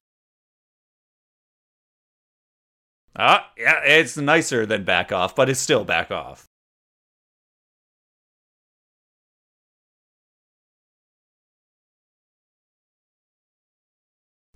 Ah, 3.18 3.50
yeah, 3.58 3.80
it's 3.84 4.16
nicer 4.16 4.64
than 4.64 4.84
back 4.84 5.10
off, 5.12 5.34
but 5.34 5.50
it's 5.50 5.60
still 5.60 5.84
back 5.84 6.10
off. 6.10 6.46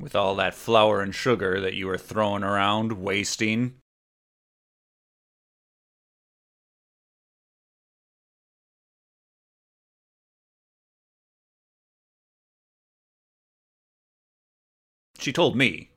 With 0.01 0.17
all 0.17 0.35
that 0.37 0.55
flour 0.55 1.03
and 1.03 1.15
sugar 1.15 1.61
that 1.61 1.75
you 1.75 1.87
were 1.87 1.99
throwing 1.99 2.43
around, 2.43 2.93
wasting. 2.93 3.75
She 15.19 15.33
told 15.35 15.55
me. 15.55 15.91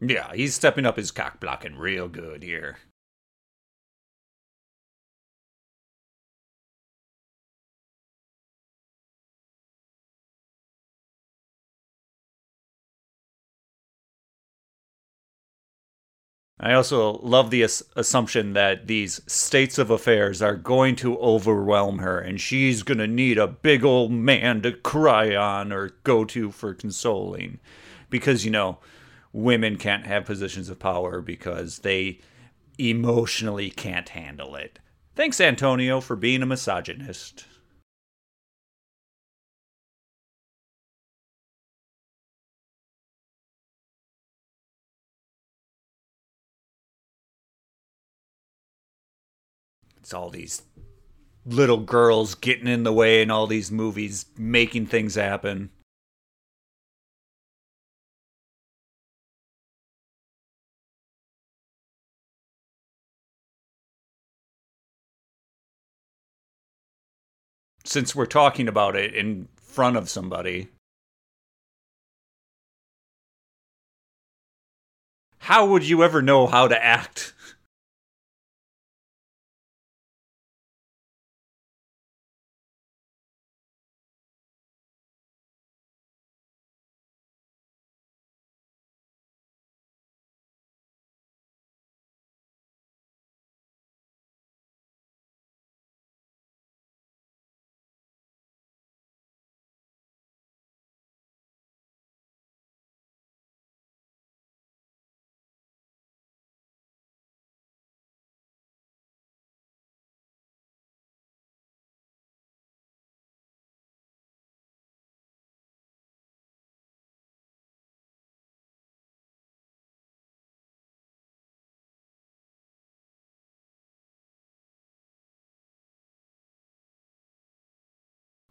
Yeah, 0.00 0.34
he's 0.34 0.54
stepping 0.54 0.84
up 0.84 0.96
his 0.98 1.10
cock 1.10 1.40
blocking 1.40 1.76
real 1.76 2.06
good 2.08 2.42
here. 2.42 2.78
I 16.60 16.74
also 16.74 17.14
love 17.22 17.50
the 17.50 17.62
as- 17.64 17.82
assumption 17.96 18.52
that 18.52 18.86
these 18.86 19.20
states 19.26 19.78
of 19.78 19.90
affairs 19.90 20.40
are 20.42 20.54
going 20.56 20.94
to 20.96 21.18
overwhelm 21.18 21.98
her 21.98 22.18
and 22.20 22.40
she's 22.40 22.82
going 22.84 22.98
to 22.98 23.06
need 23.08 23.36
a 23.38 23.46
big 23.48 23.82
old 23.84 24.12
man 24.12 24.60
to 24.62 24.72
cry 24.72 25.34
on 25.34 25.72
or 25.72 25.90
go 26.04 26.24
to 26.26 26.50
for 26.52 26.72
consoling. 26.74 27.58
Because, 28.10 28.44
you 28.44 28.50
know, 28.50 28.78
women 29.32 29.76
can't 29.76 30.06
have 30.06 30.24
positions 30.24 30.68
of 30.68 30.78
power 30.78 31.20
because 31.20 31.80
they 31.80 32.20
emotionally 32.78 33.70
can't 33.70 34.10
handle 34.10 34.54
it. 34.56 34.78
Thanks, 35.14 35.40
Antonio, 35.40 36.00
for 36.00 36.16
being 36.16 36.42
a 36.42 36.46
misogynist. 36.46 37.44
It's 49.98 50.14
all 50.14 50.30
these 50.30 50.62
little 51.44 51.78
girls 51.78 52.34
getting 52.34 52.66
in 52.66 52.82
the 52.82 52.92
way 52.92 53.22
in 53.22 53.30
all 53.30 53.46
these 53.46 53.70
movies, 53.70 54.26
making 54.36 54.86
things 54.86 55.14
happen. 55.14 55.70
Since 67.90 68.14
we're 68.14 68.24
talking 68.24 68.68
about 68.68 68.94
it 68.94 69.12
in 69.14 69.48
front 69.56 69.96
of 69.96 70.08
somebody. 70.08 70.68
How 75.38 75.66
would 75.66 75.82
you 75.82 76.04
ever 76.04 76.22
know 76.22 76.46
how 76.46 76.68
to 76.68 76.84
act? 76.84 77.34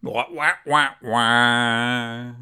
Wah, 0.09 0.25
wah, 0.31 0.53
wah, 0.65 0.89
wah. 1.03 2.33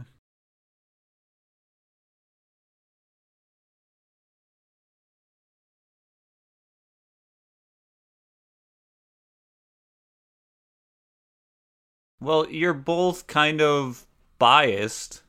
Well, 12.22 12.49
you're 12.49 12.74
both 12.74 13.28
kind 13.28 13.59
of 13.59 14.05
biased. 14.39 15.24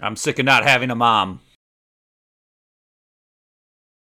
I'm 0.00 0.16
sick 0.16 0.38
of 0.38 0.44
not 0.44 0.64
having 0.64 0.90
a 0.90 0.94
mom. 0.94 1.40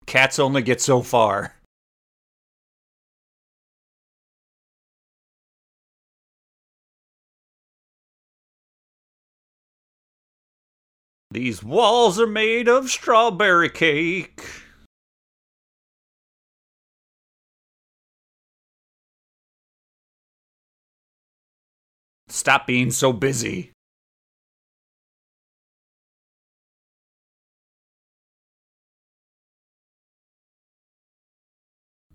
Cats 0.05 0.39
only 0.39 0.61
get 0.61 0.81
so 0.81 1.01
far. 1.01 1.55
These 11.31 11.63
walls 11.63 12.19
are 12.19 12.25
made 12.25 12.67
of 12.67 12.89
strawberry 12.89 13.69
cake. 13.69 14.41
Stop 22.27 22.65
being 22.65 22.89
so 22.89 23.13
busy. 23.13 23.71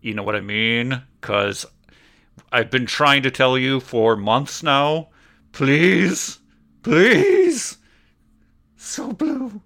You 0.05 0.13
know 0.13 0.23
what 0.23 0.37
I 0.37 0.43
mean? 0.43 1.01
Because 1.19 1.65
I've 2.53 2.71
been 2.71 2.85
trying 2.85 3.23
to 3.23 3.31
tell 3.31 3.57
you 3.57 3.81
for 3.81 4.17
months 4.17 4.63
now. 4.63 5.09
Please, 5.53 6.41
please. 6.83 7.79
So 8.77 9.15
blue. 9.15 9.63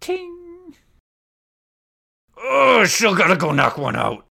Ting. 0.00 0.55
Oh, 2.36 2.84
still 2.84 3.14
gotta 3.14 3.36
go 3.36 3.52
knock 3.52 3.78
one 3.78 3.96
out. 3.96 4.26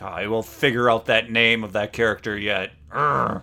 I 0.00 0.26
will 0.26 0.42
figure 0.42 0.90
out 0.90 1.06
that 1.06 1.30
name 1.30 1.62
of 1.62 1.72
that 1.74 1.92
character 1.92 2.36
yet. 2.36 2.72
Urgh. 2.90 3.42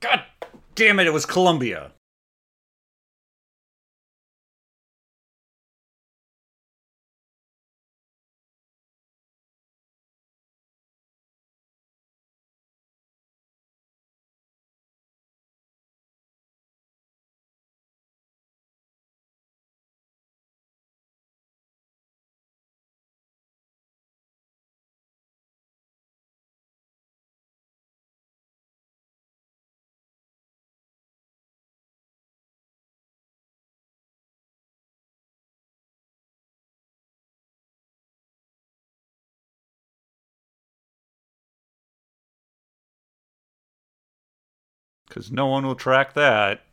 God 0.00 0.22
damn 0.74 0.98
it, 0.98 1.06
it 1.06 1.12
was 1.12 1.24
Columbia. 1.26 1.92
Because 45.16 45.32
no 45.32 45.46
one 45.46 45.64
will 45.66 45.74
track 45.74 46.12
that. 46.12 46.65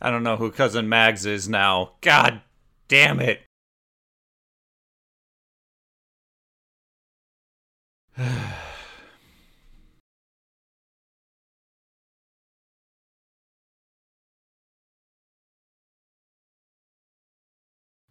I 0.00 0.10
don't 0.10 0.22
know 0.22 0.36
who 0.36 0.50
Cousin 0.50 0.88
Mags 0.88 1.24
is 1.24 1.48
now. 1.48 1.92
God 2.02 2.42
damn 2.88 3.18
it. 3.20 3.40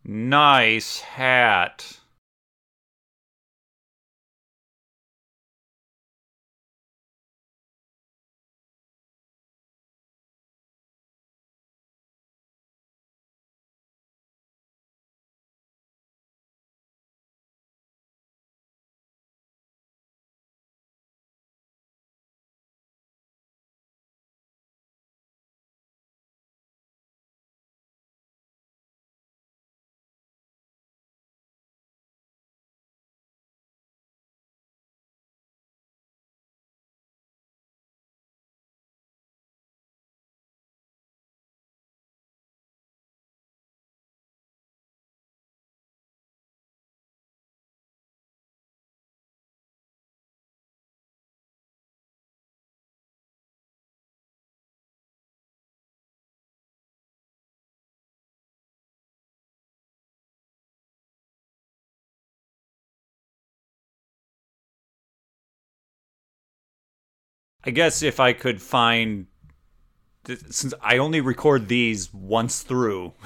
nice 0.04 1.00
hat. 1.02 2.00
I 67.66 67.72
guess 67.72 68.04
if 68.04 68.20
I 68.20 68.34
could 68.34 68.62
find 68.62 69.28
since 70.50 70.74
I 70.82 70.98
only 70.98 71.22
record 71.22 71.68
these 71.68 72.14
once 72.14 72.62
through. 72.62 73.14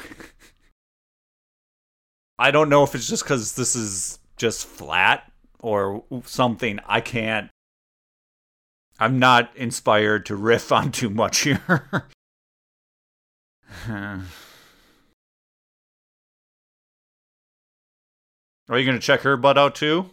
I 2.40 2.52
don't 2.52 2.70
know 2.70 2.84
if 2.84 2.96
it's 2.96 3.08
just 3.08 3.26
cuz 3.26 3.54
this 3.54 3.76
is 3.76 4.20
just 4.38 4.66
flat 4.66 5.30
or 5.60 6.04
something. 6.26 6.80
I 6.86 7.02
can't 7.02 7.50
I'm 9.00 9.18
not 9.18 9.56
inspired 9.56 10.26
to 10.28 10.36
riff 10.36 10.72
on 10.72 10.92
too 10.92 11.10
much 11.10 11.40
here. 11.40 12.08
Are 18.70 18.78
you 18.78 18.86
going 18.86 19.00
to 19.00 19.00
check 19.00 19.22
her 19.22 19.36
butt 19.36 19.58
out 19.58 19.76
too? 19.76 20.12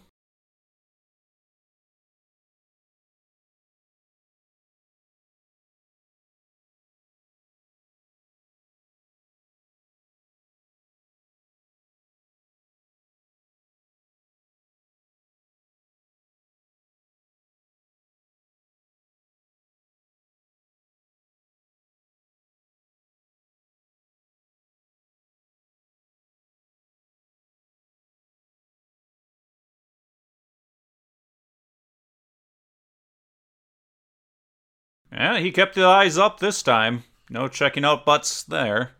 Yeah, 35.17 35.39
he 35.39 35.51
kept 35.51 35.73
the 35.73 35.83
eyes 35.83 36.19
up 36.19 36.39
this 36.39 36.61
time. 36.61 37.03
No 37.27 37.47
checking 37.47 37.83
out 37.83 38.05
butts 38.05 38.43
there. 38.43 38.91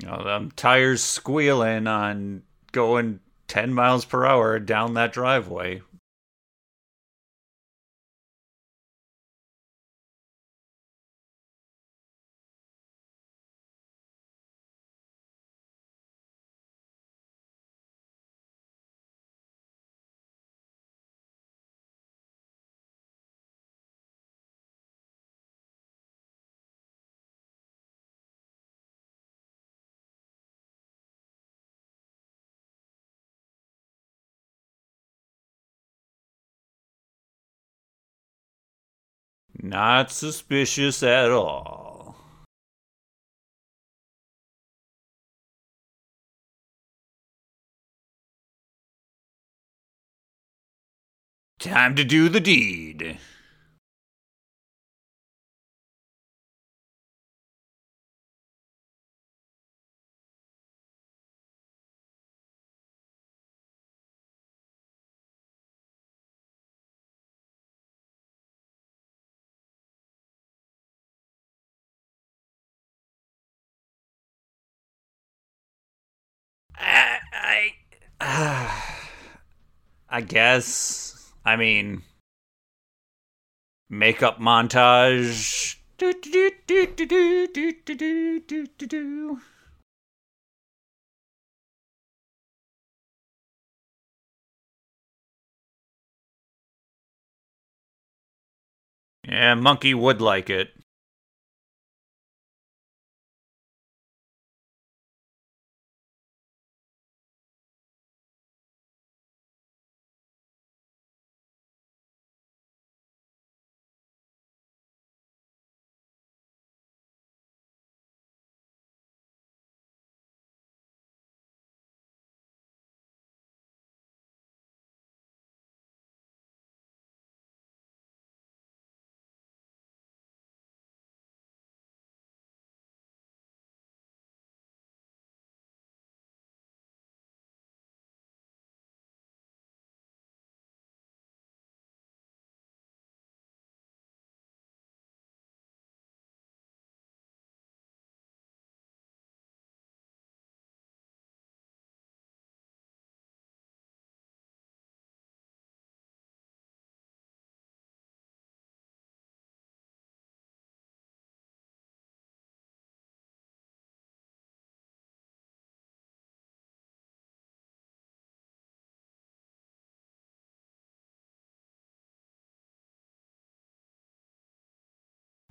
You 0.00 0.06
know, 0.06 0.22
them 0.22 0.52
tires 0.52 1.02
squealing 1.02 1.88
on 1.88 2.44
going 2.70 3.18
10 3.48 3.74
miles 3.74 4.04
per 4.04 4.24
hour 4.24 4.60
down 4.60 4.94
that 4.94 5.12
driveway. 5.12 5.82
Not 39.68 40.12
suspicious 40.12 41.02
at 41.02 41.32
all. 41.32 42.14
Time 51.58 51.96
to 51.96 52.04
do 52.04 52.28
the 52.28 52.38
deed. 52.38 53.18
I 80.16 80.22
guess. 80.22 81.30
I 81.44 81.56
mean, 81.56 82.02
makeup 83.90 84.38
montage. 84.38 85.76
Yeah, 99.28 99.54
Monkey 99.54 99.92
would 99.92 100.22
like 100.22 100.48
it. 100.48 100.75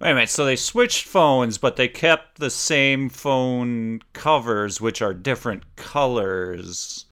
Wait 0.01 0.11
a 0.11 0.13
minute, 0.13 0.29
so 0.29 0.43
they 0.43 0.57
switched 0.57 1.05
phones, 1.05 1.57
but 1.57 1.77
they 1.77 1.87
kept 1.87 2.37
the 2.37 2.49
same 2.49 3.07
phone 3.07 4.01
covers, 4.11 4.81
which 4.81 5.01
are 5.01 5.13
different 5.13 5.75
colors. 5.77 7.05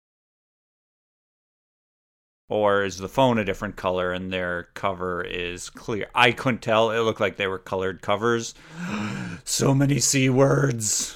Or 2.49 2.83
is 2.83 2.97
the 2.97 3.07
phone 3.07 3.37
a 3.37 3.45
different 3.45 3.77
color 3.77 4.11
and 4.11 4.31
their 4.33 4.67
cover 4.73 5.23
is 5.23 5.69
clear? 5.69 6.07
I 6.13 6.33
couldn't 6.33 6.61
tell. 6.61 6.91
It 6.91 6.99
looked 6.99 7.21
like 7.21 7.37
they 7.37 7.47
were 7.47 7.57
colored 7.57 8.01
covers. 8.01 8.53
so 9.45 9.73
many 9.73 9.99
C 9.99 10.29
words. 10.29 11.15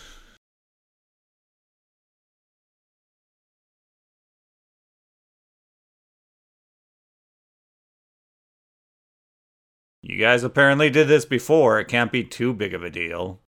You 10.10 10.18
guys 10.18 10.42
apparently 10.42 10.90
did 10.90 11.10
this 11.10 11.26
before. 11.26 11.82
It 11.82 11.90
can't 11.90 12.14
be 12.14 12.24
too 12.24 12.54
big 12.54 12.74
of 12.74 12.82
a 12.82 12.90
deal. 12.90 13.42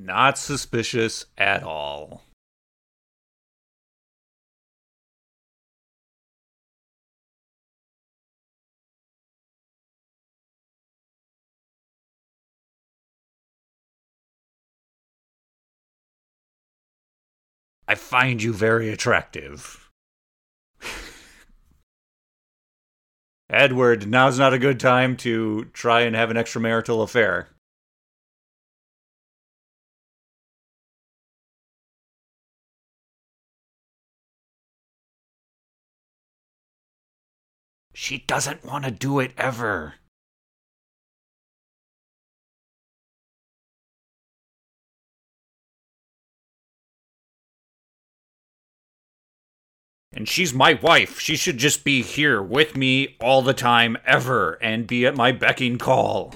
Not 0.00 0.38
suspicious 0.38 1.26
at 1.36 1.64
all. 1.64 2.22
I 17.88 17.96
find 17.96 18.40
you 18.40 18.52
very 18.52 18.90
attractive. 18.90 19.90
Edward, 23.50 24.06
now's 24.06 24.38
not 24.38 24.54
a 24.54 24.60
good 24.60 24.78
time 24.78 25.16
to 25.16 25.64
try 25.72 26.02
and 26.02 26.14
have 26.14 26.30
an 26.30 26.36
extramarital 26.36 27.02
affair. 27.02 27.48
She 38.08 38.24
doesn't 38.26 38.64
want 38.64 38.86
to 38.86 38.90
do 38.90 39.20
it 39.20 39.32
ever. 39.36 39.96
And 50.14 50.26
she's 50.26 50.54
my 50.54 50.72
wife. 50.72 51.20
She 51.20 51.36
should 51.36 51.58
just 51.58 51.84
be 51.84 52.00
here 52.00 52.40
with 52.40 52.78
me 52.78 53.18
all 53.20 53.42
the 53.42 53.52
time, 53.52 53.98
ever, 54.06 54.54
and 54.62 54.86
be 54.86 55.04
at 55.04 55.14
my 55.14 55.30
becking 55.30 55.76
call. 55.76 56.34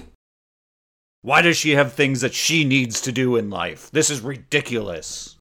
Why 1.23 1.41
does 1.41 1.57
she 1.57 1.71
have 1.71 1.93
things 1.93 2.21
that 2.21 2.35
she 2.35 2.63
needs 2.63 3.01
to 3.01 3.11
do 3.11 3.35
in 3.35 3.49
life? 3.49 3.89
This 3.89 4.11
is 4.11 4.21
ridiculous. 4.21 5.37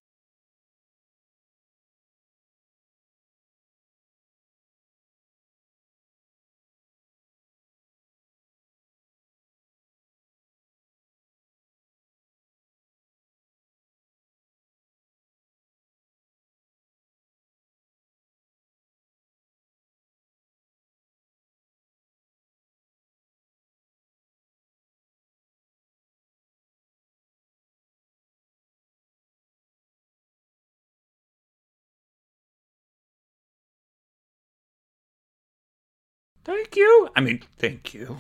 Thank 36.45 36.77
you. 36.77 37.09
I 37.15 37.21
mean, 37.21 37.43
thank 37.59 37.95
you. 37.95 38.19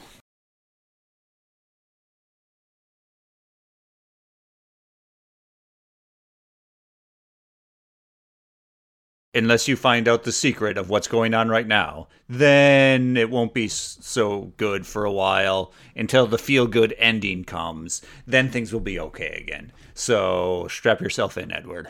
Unless 9.35 9.67
you 9.67 9.77
find 9.77 10.09
out 10.09 10.25
the 10.25 10.33
secret 10.33 10.77
of 10.77 10.91
what's 10.91 11.09
going 11.09 11.33
on 11.33 11.49
right 11.49 11.67
now, 11.67 12.07
then 12.29 13.17
it 13.17 13.31
won't 13.31 13.55
be 13.55 13.67
so 13.67 14.53
good 14.59 14.87
for 14.87 15.07
a 15.07 15.13
while 15.13 15.73
until 15.97 16.27
the 16.27 16.37
feel 16.37 16.67
good 16.67 16.95
ending 16.99 17.43
comes. 17.43 18.03
Then 18.27 18.51
things 18.51 18.75
will 18.75 18.81
be 18.81 19.01
okay 19.01 19.43
again. 19.43 19.73
So 19.95 20.69
strap 20.69 21.01
yourself 21.01 21.39
in, 21.39 21.51
Edward. 21.51 21.89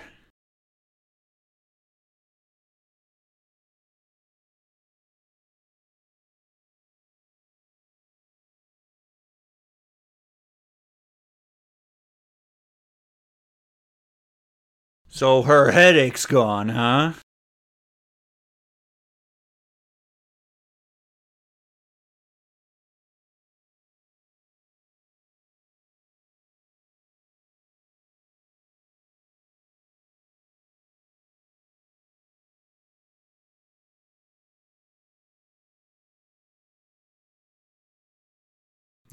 So 15.22 15.42
her 15.42 15.70
headache's 15.70 16.26
gone, 16.26 16.70
huh? 16.70 17.12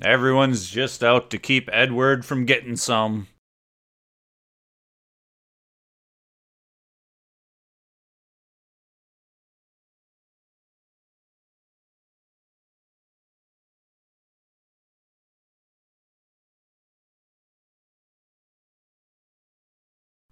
Everyone's 0.02 0.72
just 0.72 1.04
out 1.04 1.30
to 1.30 1.38
keep 1.38 1.70
Edward 1.72 2.26
from 2.26 2.46
getting 2.46 2.78
some. 2.78 3.28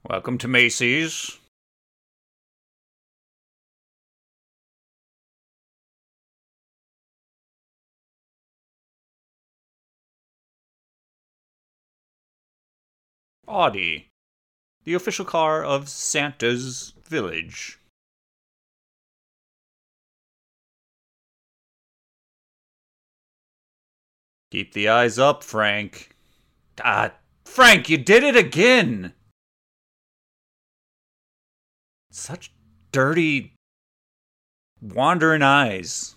Welcome 0.10 0.38
to 0.38 0.47
Macy's. 0.47 1.38
Audi, 13.49 14.08
the 14.86 14.93
official 14.93 15.26
car 15.26 15.66
of 15.66 15.89
Santa's 15.89 16.93
village. 17.03 17.78
Keep 24.51 24.72
the 24.72 24.88
eyes 24.88 25.20
up, 25.20 25.43
Frank. 25.43 26.16
Ah, 26.82 27.12
Frank, 27.43 27.89
you 27.89 27.97
did 27.97 28.24
it 28.24 28.38
again! 28.38 29.14
Such 32.18 32.51
dirty, 32.91 33.53
wandering 34.82 35.43
eyes. 35.43 36.15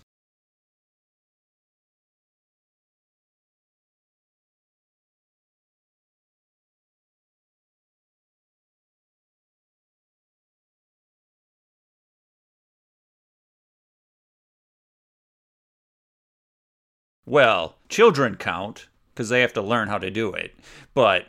Well, 17.27 17.77
children 17.89 18.37
count 18.37 18.89
because 19.13 19.29
they 19.29 19.41
have 19.41 19.53
to 19.53 19.61
learn 19.61 19.87
how 19.87 19.99
to 19.99 20.09
do 20.09 20.33
it, 20.33 20.55
but 20.95 21.27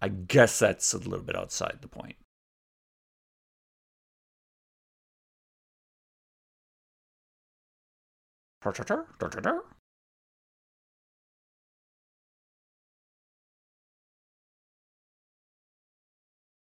I 0.00 0.06
guess 0.08 0.60
that's 0.60 0.94
a 0.94 0.98
little 0.98 1.18
bit 1.18 1.34
outside 1.34 1.78
the 1.82 1.88
point. 1.88 2.14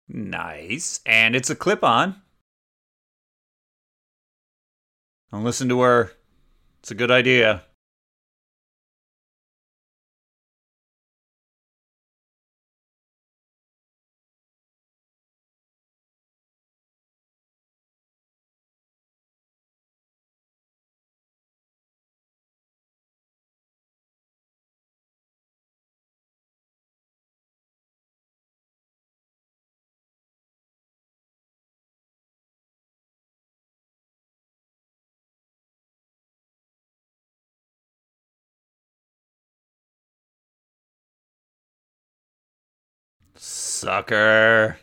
Nice. 0.08 1.02
And 1.06 1.36
it's 1.36 1.50
a 1.50 1.56
clip 1.56 1.84
on. 1.84 2.22
Don't 5.32 5.44
listen 5.44 5.68
to 5.70 5.82
her. 5.82 6.12
It's 6.80 6.92
a 6.92 6.96
good 6.96 7.12
idea. 7.12 7.64
Sucker. 43.78 44.78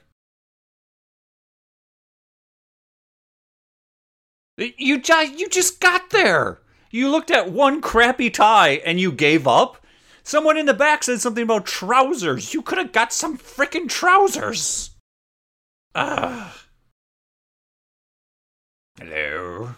You 4.57 5.01
just 5.01 5.39
you 5.39 5.49
just 5.49 5.81
got 5.81 6.11
there. 6.11 6.61
You 6.91 7.11
looked 7.11 7.33
at 7.33 7.51
one 7.51 7.81
crappy 7.81 8.31
tie 8.31 8.81
and 8.85 9.01
you 9.01 9.11
gave 9.11 9.49
up. 9.49 9.85
Someone 10.23 10.57
in 10.57 10.67
the 10.67 10.75
back 10.75 11.03
said 11.03 11.21
something 11.21 11.43
about 11.43 11.67
trousers. 11.67 12.55
You 12.55 12.63
could 12.63 12.79
have 12.79 12.93
got 12.93 13.13
some 13.13 13.37
frickin' 13.37 13.89
trousers. 13.89 14.91
Ah. 15.95 16.57
Hello. 18.99 19.75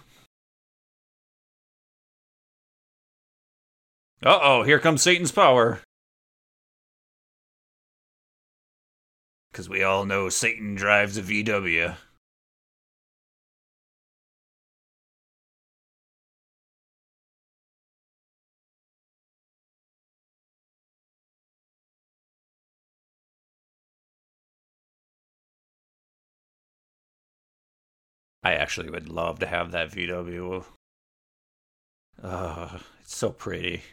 Uh 4.22 4.38
oh, 4.42 4.62
here 4.62 4.78
comes 4.78 5.02
Satan's 5.02 5.32
power. 5.32 5.80
Because 9.56 9.70
we 9.70 9.82
all 9.82 10.04
know 10.04 10.28
Satan 10.28 10.74
drives 10.74 11.16
a 11.16 11.22
VW. 11.22 11.96
I 28.42 28.52
actually 28.52 28.90
would 28.90 29.08
love 29.08 29.38
to 29.38 29.46
have 29.46 29.72
that 29.72 29.90
VW. 29.90 30.66
Uh, 32.22 32.78
it's 33.00 33.16
so 33.16 33.30
pretty. 33.30 33.84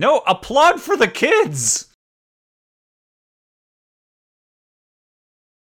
No, 0.00 0.22
applaud 0.26 0.80
for 0.80 0.96
the 0.96 1.08
kids! 1.08 1.88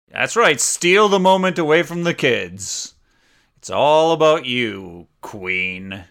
That's 0.07 0.37
right, 0.37 0.61
steal 0.61 1.09
the 1.09 1.19
moment 1.19 1.59
away 1.59 1.83
from 1.83 2.05
the 2.05 2.15
kids. 2.15 2.95
It's 3.57 3.69
all 3.69 4.13
about 4.13 4.47
you, 4.47 5.09
Queen. 5.23 6.05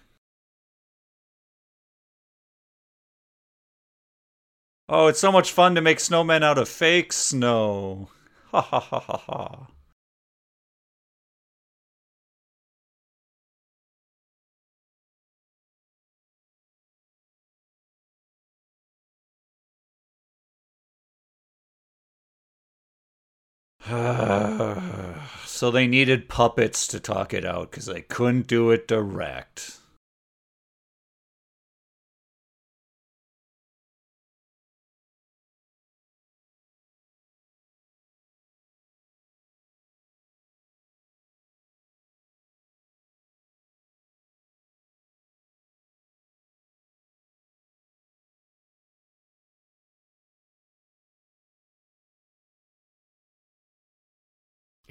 Oh, 4.89 5.07
it's 5.07 5.21
so 5.21 5.31
much 5.31 5.53
fun 5.53 5.75
to 5.75 5.81
make 5.81 5.99
snowmen 5.99 6.43
out 6.43 6.57
of 6.57 6.67
fake 6.67 7.13
snow. 7.13 8.09
Ha 8.51 8.59
ha 8.59 8.79
ha 8.81 8.99
ha 8.99 9.17
ha. 9.25 9.67
so 25.45 25.69
they 25.69 25.85
needed 25.85 26.29
puppets 26.29 26.87
to 26.87 26.99
talk 26.99 27.33
it 27.33 27.43
out 27.43 27.71
because 27.71 27.87
they 27.87 28.01
couldn't 28.01 28.47
do 28.47 28.71
it 28.71 28.87
direct. 28.87 29.80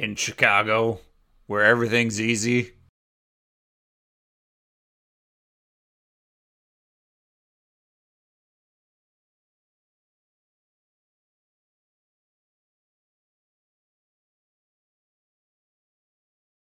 In 0.00 0.16
Chicago 0.16 0.98
where 1.46 1.62
everything's 1.62 2.18
easy. 2.18 2.72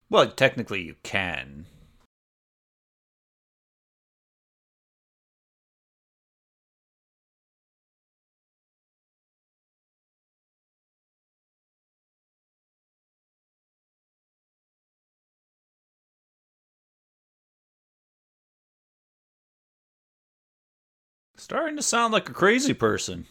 Well, 0.09 0.32
technically 0.32 0.82
you 0.82 0.95
can. 1.03 1.67
Starting 21.39 21.77
to 21.77 21.81
sound 21.81 22.11
like 22.11 22.27
a 22.27 22.33
crazy 22.33 22.73
person. 22.73 23.25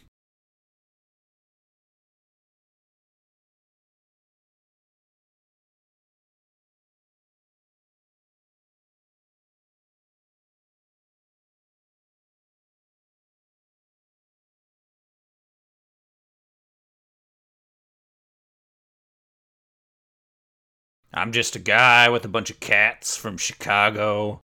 I'm 21.12 21.32
just 21.32 21.54
a 21.54 21.59
guy 21.59 22.09
with 22.09 22.24
a 22.24 22.28
bunch 22.28 22.48
of 22.48 22.59
cats 22.59 23.18
from 23.18 23.36
Chicago. 23.36 24.40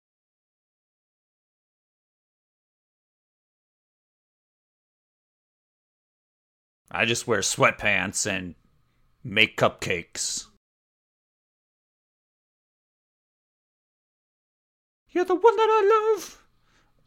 I 6.94 7.06
just 7.06 7.26
wear 7.26 7.40
sweatpants 7.40 8.30
and 8.30 8.56
make 9.24 9.56
cupcakes. 9.56 10.48
You're 15.10 15.26
the 15.26 15.36
one 15.36 15.56
that 15.56 15.70
I 15.70 16.14
love. 16.14 16.44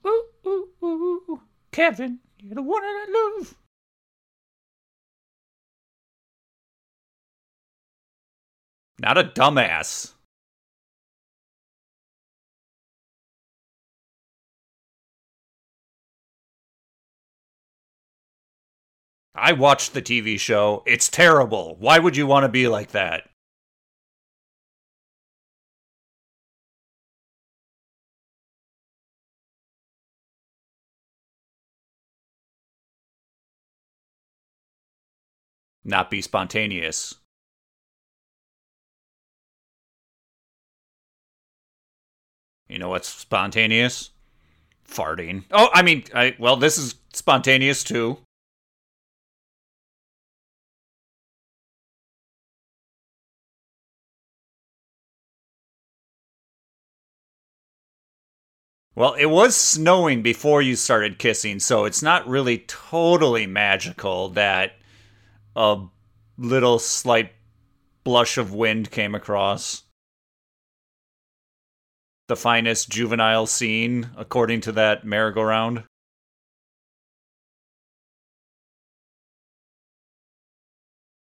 Ooh, 0.07 0.25
ooh, 0.47 0.69
ooh. 0.83 1.43
Kevin, 1.71 2.21
you're 2.39 2.55
the 2.55 2.63
one 2.63 2.83
that 2.83 3.07
I 3.09 3.37
love. 3.39 3.55
Not 8.99 9.19
a 9.19 9.25
dumbass. 9.25 10.14
I 19.35 19.53
watched 19.53 19.95
the 19.95 20.03
TV 20.03 20.39
show. 20.39 20.83
It's 20.87 21.09
terrible. 21.09 21.77
Why 21.79 21.99
would 21.99 22.17
you 22.17 22.27
want 22.27 22.45
to 22.45 22.49
be 22.49 22.69
like 22.69 22.93
that? 22.93 23.29
Not 35.85 36.11
be 36.11 36.23
spontaneous. 36.23 37.15
You 42.69 42.79
know 42.79 42.89
what's 42.89 43.09
spontaneous? 43.09 44.11
Farting. 44.89 45.45
Oh, 45.51 45.69
I 45.73 45.83
mean, 45.83 46.05
I 46.15 46.35
well, 46.39 46.57
this 46.57 46.79
is 46.79 46.95
spontaneous 47.13 47.85
too. 47.85 48.19
Well, 58.97 59.15
it 59.15 59.27
was 59.27 59.57
snowing 59.57 60.23
before 60.23 60.63
you 60.63 60.77
started 60.77 61.19
kissing, 61.19 61.59
so 61.59 61.85
it's 61.85 62.03
not 62.03 62.29
really 62.29 62.59
totally 62.59 63.45
magical 63.45 64.29
that 64.31 64.77
a 65.57 65.87
little 66.39 66.79
slight 66.79 67.33
blush 68.05 68.39
of 68.39 68.55
wind 68.55 68.93
came 68.93 69.15
across. 69.15 69.83
The 72.29 72.37
finest 72.37 72.89
juvenile 72.89 73.47
scene, 73.47 74.11
according 74.17 74.61
to 74.63 74.73
that 74.73 75.05
merry-go-round. 75.05 75.85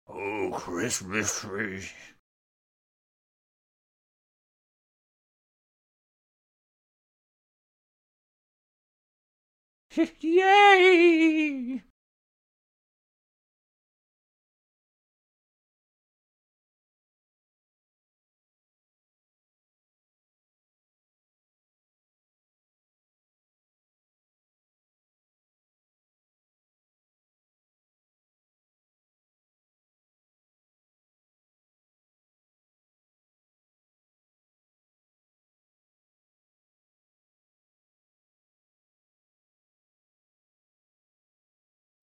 Oh, 0.09 0.51
Christmas 0.55 1.41
tree. 1.43 1.91
Yay! 10.21 11.83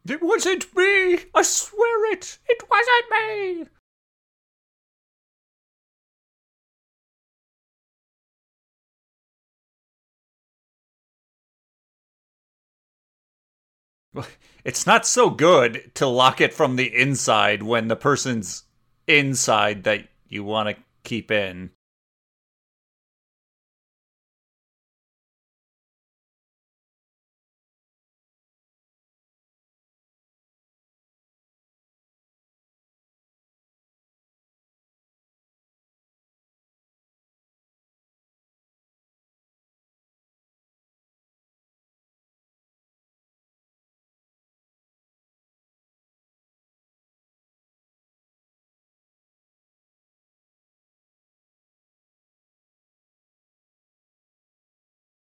It 0.08 0.22
wasn't 0.22 0.76
me! 0.76 1.18
I 1.34 1.41
swear 1.41 2.12
it! 2.12 2.38
It 2.47 2.64
wasn't 2.70 3.12
me! 3.12 3.66
It's 14.64 14.88
not 14.88 15.06
so 15.06 15.30
good 15.30 15.91
to 15.95 16.08
lock 16.08 16.41
it 16.41 16.53
from 16.53 16.76
the 16.76 16.95
inside 16.95 17.62
when 17.62 17.88
the 17.88 17.95
person's 17.95 18.64
inside 19.08 19.84
that 19.84 20.08
you 20.28 20.43
want 20.43 20.70
to 20.70 20.84
keep 21.03 21.30
in. 21.30 21.70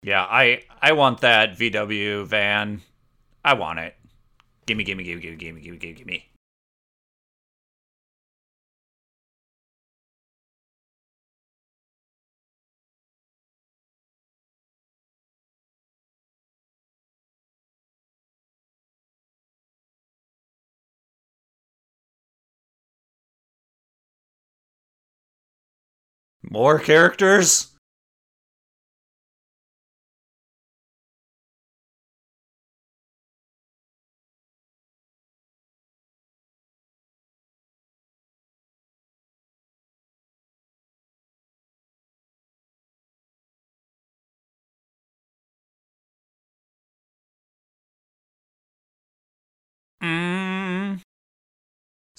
Yeah, 0.04 0.24
I 0.30 0.64
I 0.82 0.91
want 0.91 1.22
that 1.22 1.58
VW 1.58 2.26
van. 2.28 2.82
I 3.43 3.54
want 3.54 3.80
it. 3.80 3.95
Gimme, 4.66 4.84
gimme, 4.84 5.04
gimme, 5.04 5.22
gimme, 5.22 5.38
gimme, 5.38 5.62
gimme, 5.62 5.78
gimme, 5.78 5.95
gimme. 5.95 6.26
More 26.43 26.78
characters? 26.80 27.73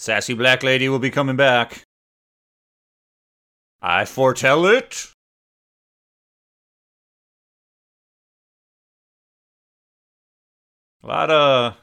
Sassy 0.05 0.35
Black 0.35 0.63
Lady 0.63 0.91
will 0.91 0.99
be 0.99 1.09
coming 1.09 1.35
back. 1.35 1.83
I 3.81 4.05
foretell 4.05 4.67
it. 4.67 5.07
A 11.03 11.07
lot 11.07 11.31
of 11.31 11.77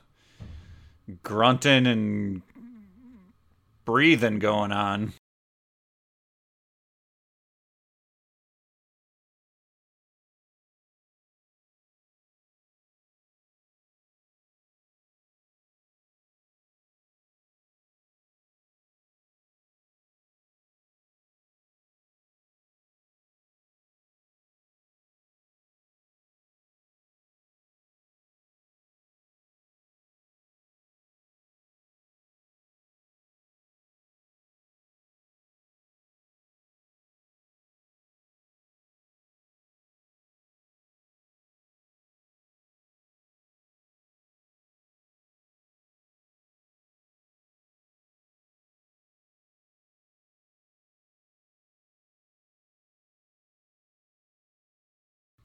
grunting 1.23 1.87
and 1.87 2.43
breathing 3.85 4.37
going 4.37 4.71
on. 4.71 5.13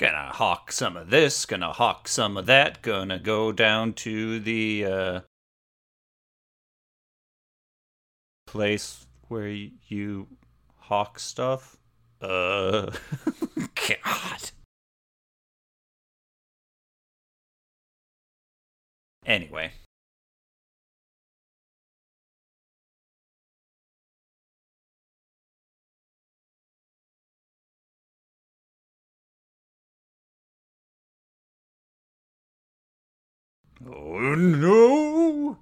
Gonna 0.07 0.31
hawk 0.33 0.71
some 0.71 0.97
of 0.97 1.11
this, 1.11 1.47
gonna 1.47 1.73
hawk 1.73 2.07
some 2.07 2.37
of 2.37 2.47
that, 2.47 2.81
gonna 2.81 3.19
go 3.19 3.51
down 3.51 3.93
to 3.95 4.39
the 4.39 4.85
uh, 4.85 5.21
place 8.47 9.09
where 9.27 9.49
you 9.49 10.29
hawk 10.77 11.19
stuff. 11.19 11.77
Uh, 12.21 12.93
God. 14.05 14.51
Anyway. 19.25 19.73
Oh 33.85 34.35
no! 34.35 35.59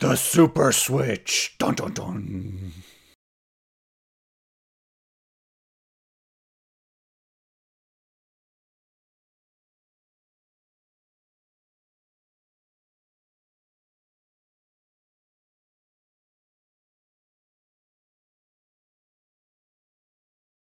The 0.00 0.16
Super 0.16 0.72
Switch. 0.72 1.56
Dun 1.58 1.74
dun 1.74 1.92
dun. 1.92 2.72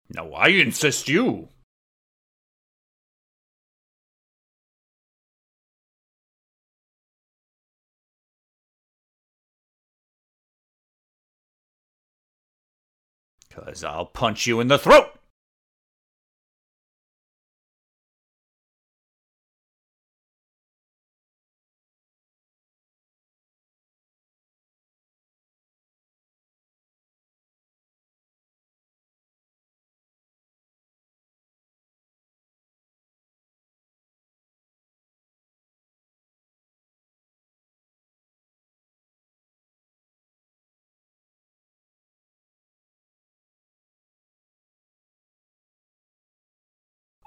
No, 0.10 0.36
I 0.36 0.50
insist 0.50 1.10
you. 1.10 1.50
Cause 13.56 13.84
I'll 13.84 14.08
punch 14.08 14.48
you 14.48 14.60
in 14.60 14.68
the 14.68 14.80
throat! 14.80 15.12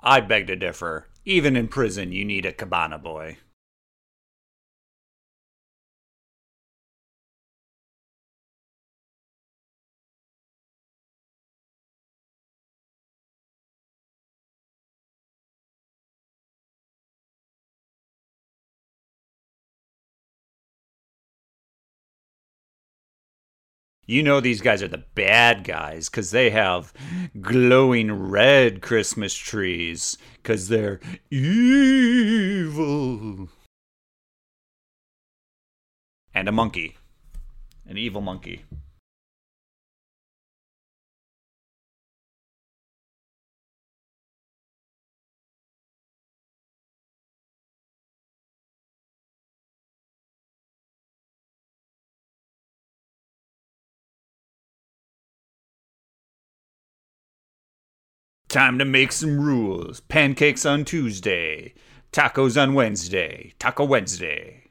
I 0.08 0.20
beg 0.20 0.46
to 0.46 0.54
differ. 0.54 1.08
Even 1.24 1.56
in 1.56 1.66
prison, 1.66 2.12
you 2.12 2.24
need 2.24 2.46
a 2.46 2.52
cabana 2.52 2.96
boy. 2.96 3.38
You 24.08 24.22
know 24.22 24.38
these 24.38 24.60
guys 24.60 24.84
are 24.84 24.88
the 24.88 25.04
bad 25.16 25.64
guys 25.64 26.08
because 26.08 26.30
they 26.30 26.50
have 26.50 26.92
glowing 27.40 28.12
red 28.12 28.80
Christmas 28.80 29.34
trees 29.34 30.16
because 30.36 30.68
they're 30.68 31.00
evil. 31.28 32.68
And 36.32 36.48
a 36.48 36.52
monkey. 36.52 36.96
An 37.84 37.98
evil 37.98 38.20
monkey. 38.20 38.64
Time 58.48 58.78
to 58.78 58.84
make 58.84 59.10
some 59.10 59.40
rules. 59.40 60.00
Pancakes 60.00 60.64
on 60.64 60.84
Tuesday, 60.84 61.74
tacos 62.12 62.60
on 62.60 62.74
Wednesday, 62.74 63.52
Taco 63.58 63.84
Wednesday. 63.84 64.62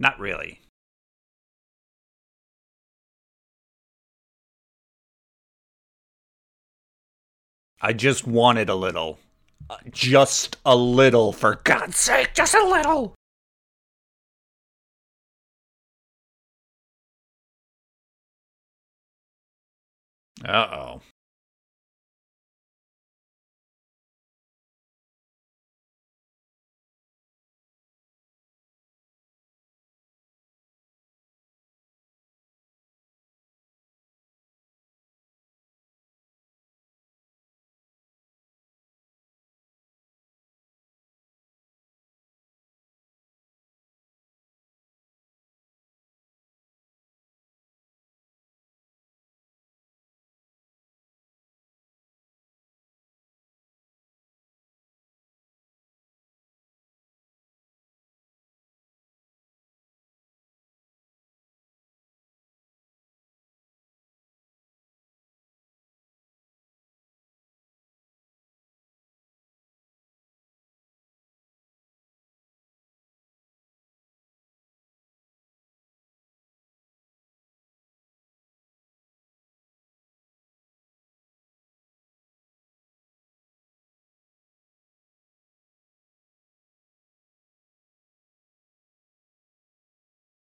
Not 0.00 0.18
really. 0.18 0.60
I 7.80 7.92
just 7.92 8.26
wanted 8.26 8.68
a 8.68 8.74
little. 8.74 9.18
Uh, 9.68 9.76
just 9.90 10.56
a 10.66 10.76
little, 10.76 11.32
for 11.32 11.60
God's 11.64 11.96
sake, 11.96 12.34
just 12.34 12.54
a 12.54 12.62
little. 12.66 13.14
Uh 20.44 20.66
oh. 20.72 21.00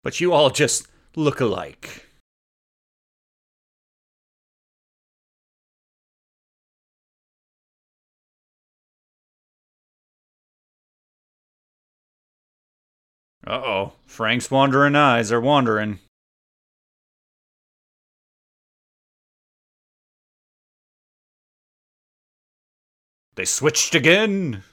But 0.03 0.19
you 0.19 0.33
all 0.33 0.49
just 0.49 0.87
look 1.15 1.39
alike. 1.39 2.07
Uh 13.47 13.61
oh, 13.63 13.93
Frank's 14.05 14.51
wandering 14.51 14.97
eyes 14.97 15.31
are 15.31 15.39
wandering. 15.39 15.99
They 23.35 23.45
switched 23.45 23.95
again. 23.95 24.63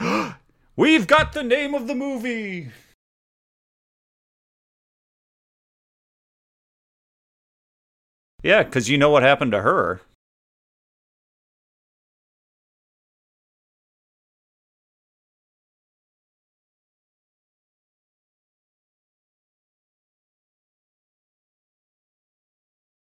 We've 0.76 1.06
got 1.06 1.32
the 1.32 1.42
name 1.42 1.74
of 1.74 1.86
the 1.86 1.94
movie. 1.94 2.70
Yeah, 8.42 8.62
because 8.62 8.88
you 8.88 8.98
know 8.98 9.10
what 9.10 9.22
happened 9.22 9.52
to 9.52 9.62
her. 9.62 10.00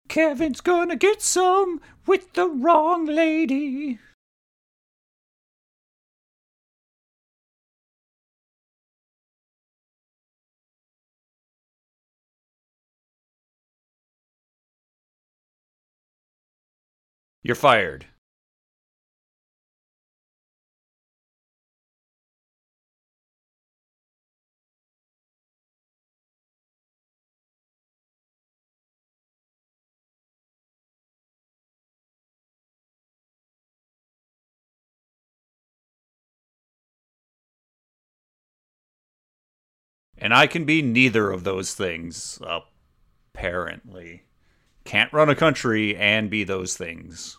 Kevin's 0.07 0.61
gonna 0.61 0.95
get 0.95 1.23
some 1.23 1.81
with 2.05 2.34
the 2.34 2.47
wrong 2.47 3.05
lady. 3.05 3.97
You're 17.43 17.55
fired. 17.55 18.05
And 40.17 40.33
I 40.33 40.47
can 40.47 40.63
be 40.63 40.81
neither 40.81 41.31
of 41.31 41.43
those 41.43 41.73
things, 41.73 42.39
apparently. 43.33 44.23
Can't 44.86 45.13
run 45.13 45.29
a 45.29 45.36
country 45.36 45.95
and 45.95 46.29
be 46.29 46.43
those 46.43 46.75
things. 46.75 47.38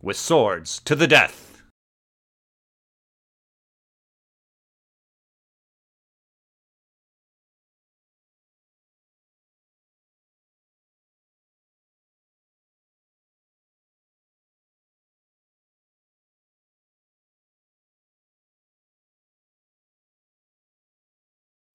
With 0.00 0.16
swords 0.16 0.80
to 0.84 0.94
the 0.94 1.08
death. 1.08 1.47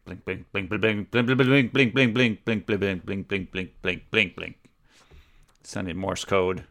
Blink, 0.05 0.25
blink, 0.25 0.45
blink, 0.51 0.69
blink, 0.69 0.83
blink, 0.83 1.11
blink, 1.11 1.33
blink, 1.43 1.71
blink, 1.71 1.73
blink, 1.73 1.93
blink, 1.93 2.13
blink, 2.13 2.43
blink, 2.43 2.65
blink, 2.65 2.65
blink, 2.65 3.05
blink, 3.05 3.27
blink, 3.29 3.51
blink, 3.51 3.71
blink, 3.81 4.11
blink, 4.11 4.35
blink. 4.35 4.55
Sending 5.63 5.97
Morse 5.97 6.25
code. 6.25 6.65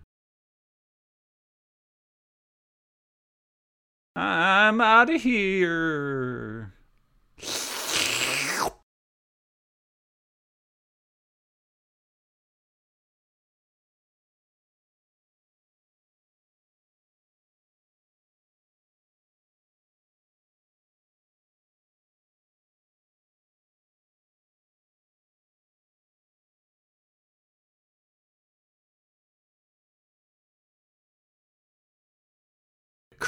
I'm 4.15 4.81
out 4.83 5.09
of 5.09 5.23
here. 5.23 6.75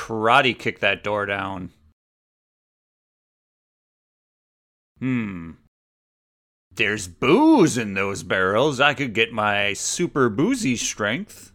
Karate 0.04 0.58
kick 0.58 0.80
that 0.80 1.02
door 1.02 1.24
down. 1.24 1.70
Hmm. 4.98 5.52
There's 6.70 7.08
booze 7.08 7.78
in 7.78 7.94
those 7.94 8.22
barrels. 8.22 8.80
I 8.80 8.92
could 8.92 9.14
get 9.14 9.32
my 9.32 9.72
super 9.72 10.28
boozy 10.28 10.76
strength. 10.76 11.52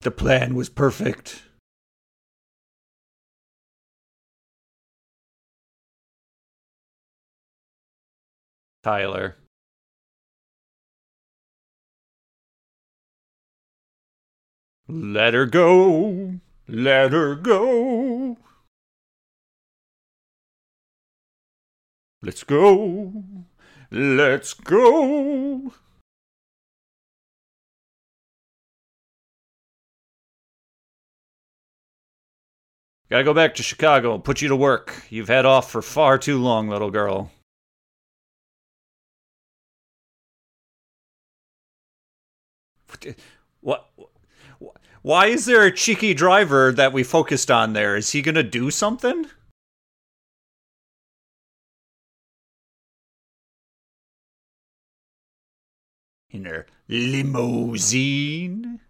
The 0.00 0.10
plan 0.10 0.54
was 0.54 0.70
perfect. 0.70 1.42
Tyler. 8.86 9.34
Let 14.86 15.34
her 15.34 15.44
go. 15.44 16.38
Let 16.68 17.10
her 17.10 17.34
go. 17.34 18.36
Let's 22.22 22.44
go. 22.44 23.24
Let's 23.90 24.54
go. 24.54 25.72
Gotta 33.10 33.24
go 33.24 33.34
back 33.34 33.56
to 33.56 33.64
Chicago 33.64 34.14
and 34.14 34.22
put 34.22 34.40
you 34.40 34.46
to 34.46 34.54
work. 34.54 35.06
You've 35.10 35.26
had 35.26 35.44
off 35.44 35.72
for 35.72 35.82
far 35.82 36.18
too 36.18 36.40
long, 36.40 36.68
little 36.68 36.92
girl. 36.92 37.32
What? 43.60 43.88
Why 45.02 45.26
is 45.26 45.44
there 45.46 45.62
a 45.64 45.70
cheeky 45.72 46.14
driver 46.14 46.72
that 46.72 46.92
we 46.92 47.02
focused 47.04 47.50
on 47.50 47.72
there? 47.74 47.96
Is 47.96 48.10
he 48.10 48.22
gonna 48.22 48.42
do 48.42 48.70
something? 48.70 49.26
In 56.30 56.44
her 56.44 56.66
limousine? 56.88 58.80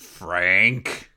Frank? 0.00 1.07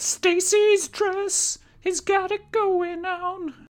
Stacy's 0.00 0.86
dress 0.86 1.58
has 1.82 2.00
got 2.00 2.30
it 2.30 2.52
going 2.52 3.04
on. 3.04 3.66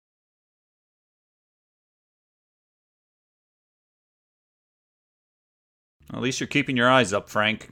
At 6.13 6.21
least 6.21 6.39
you're 6.39 6.47
keeping 6.47 6.77
your 6.77 6.89
eyes 6.89 7.11
up, 7.11 7.29
Frank. 7.29 7.71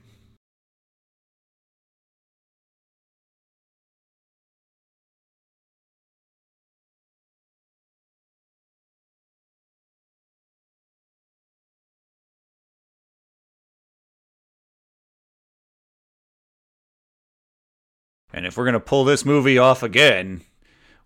And 18.34 18.46
if 18.46 18.58
we're 18.58 18.66
going 18.66 18.74
to 18.74 18.80
pull 18.80 19.04
this 19.04 19.26
movie 19.26 19.58
off 19.58 19.84
again, 19.84 20.42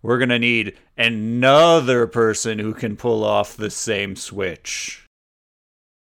we're 0.02 0.18
going 0.18 0.28
to 0.28 0.38
need 0.38 0.76
another 0.96 2.06
person 2.06 2.58
who 2.58 2.72
can 2.72 2.96
pull 2.96 3.24
off 3.24 3.56
the 3.56 3.70
same 3.70 4.16
switch. 4.16 5.06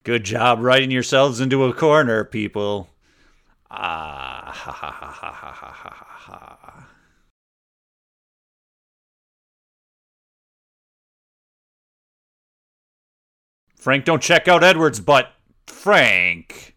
Good 0.05 0.25
job 0.25 0.61
writing 0.61 0.91
yourselves 0.91 1.41
into 1.41 1.65
a 1.65 1.75
corner, 1.75 2.25
people. 2.25 2.89
Ah, 3.71 4.51
ha 4.53 4.73
ha 4.73 4.91
ha 4.91 5.11
ha 5.11 5.33
ha 5.33 5.53
ha 5.53 5.73
ha. 5.73 6.89
Frank, 13.77 14.05
don't 14.05 14.23
check 14.23 14.47
out 14.47 14.63
Edward's 14.63 15.01
butt. 15.01 15.33
Frank. 15.67 16.72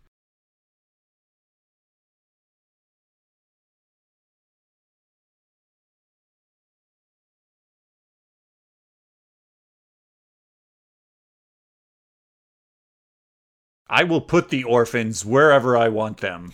I 13.88 14.04
will 14.04 14.22
put 14.22 14.50
the 14.50 14.64
orphans 14.64 15.24
wherever 15.24 15.78
I 15.78 15.90
want 15.90 16.18
them. 16.18 16.54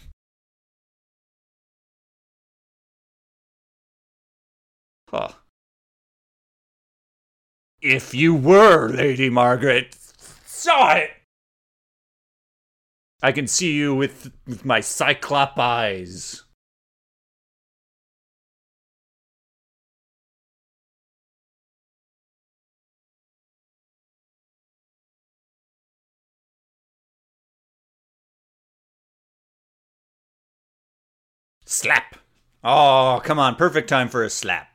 Huh. 5.10 5.34
If 7.82 8.14
you 8.14 8.36
were, 8.36 8.90
Lady 8.90 9.30
Margaret, 9.30 9.95
saw 10.45 10.94
it. 10.94 11.12
I 13.24 13.32
can 13.32 13.48
see 13.48 13.74
you 13.74 13.95
with, 13.95 14.32
with 14.48 14.66
my 14.66 14.80
cyclop 14.80 15.58
eyes. 15.58 16.44
Slap. 31.72 32.18
Oh, 32.65 33.22
come 33.23 33.39
on. 33.39 33.56
Perfect 33.56 33.88
time 33.88 34.10
for 34.10 34.26
a 34.26 34.30
slap. 34.30 34.68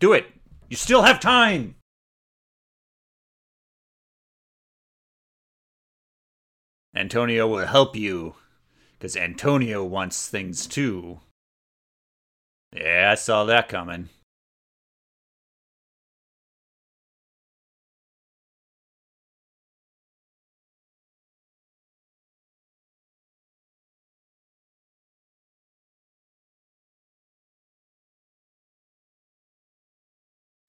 Do 0.00 0.14
it. 0.14 0.32
You 0.70 0.78
still 0.78 1.02
have 1.02 1.20
time. 1.20 1.74
Antonio 6.96 7.46
will 7.46 7.66
help 7.66 7.94
you. 7.94 8.36
Because 8.98 9.14
Antonio 9.14 9.84
wants 9.84 10.26
things 10.26 10.66
too. 10.66 11.20
Yeah, 12.74 13.10
I 13.12 13.14
saw 13.16 13.44
that 13.44 13.68
coming. 13.68 14.08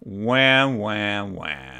Wah, 0.05 0.67
wah, 0.67 1.23
wah. 1.23 1.72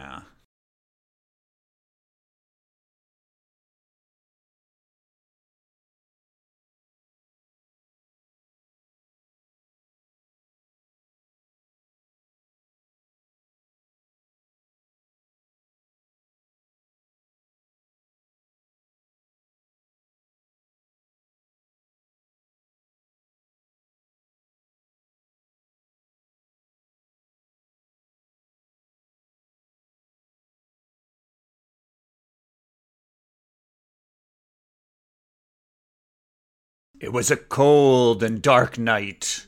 It 37.04 37.12
was 37.12 37.30
a 37.30 37.36
cold 37.36 38.24
and 38.24 38.42
dark 38.42 38.78
night, 38.78 39.46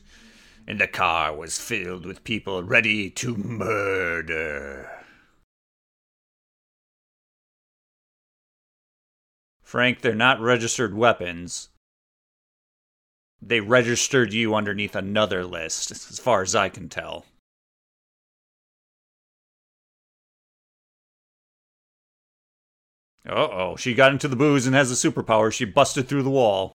and 0.66 0.78
the 0.78 0.86
car 0.86 1.34
was 1.34 1.58
filled 1.58 2.04
with 2.04 2.22
people 2.22 2.62
ready 2.62 3.08
to 3.12 3.34
murder. 3.34 4.90
Frank, 9.62 10.02
they're 10.02 10.14
not 10.14 10.38
registered 10.38 10.92
weapons. 10.92 11.70
They 13.40 13.60
registered 13.60 14.34
you 14.34 14.54
underneath 14.54 14.94
another 14.94 15.42
list, 15.42 15.90
as 15.90 16.18
far 16.18 16.42
as 16.42 16.54
I 16.54 16.68
can 16.68 16.90
tell. 16.90 17.24
Uh 23.26 23.48
oh, 23.50 23.76
she 23.76 23.94
got 23.94 24.12
into 24.12 24.28
the 24.28 24.36
booze 24.36 24.66
and 24.66 24.76
has 24.76 24.92
a 24.92 25.10
superpower. 25.10 25.50
She 25.50 25.64
busted 25.64 26.06
through 26.06 26.24
the 26.24 26.28
wall. 26.28 26.75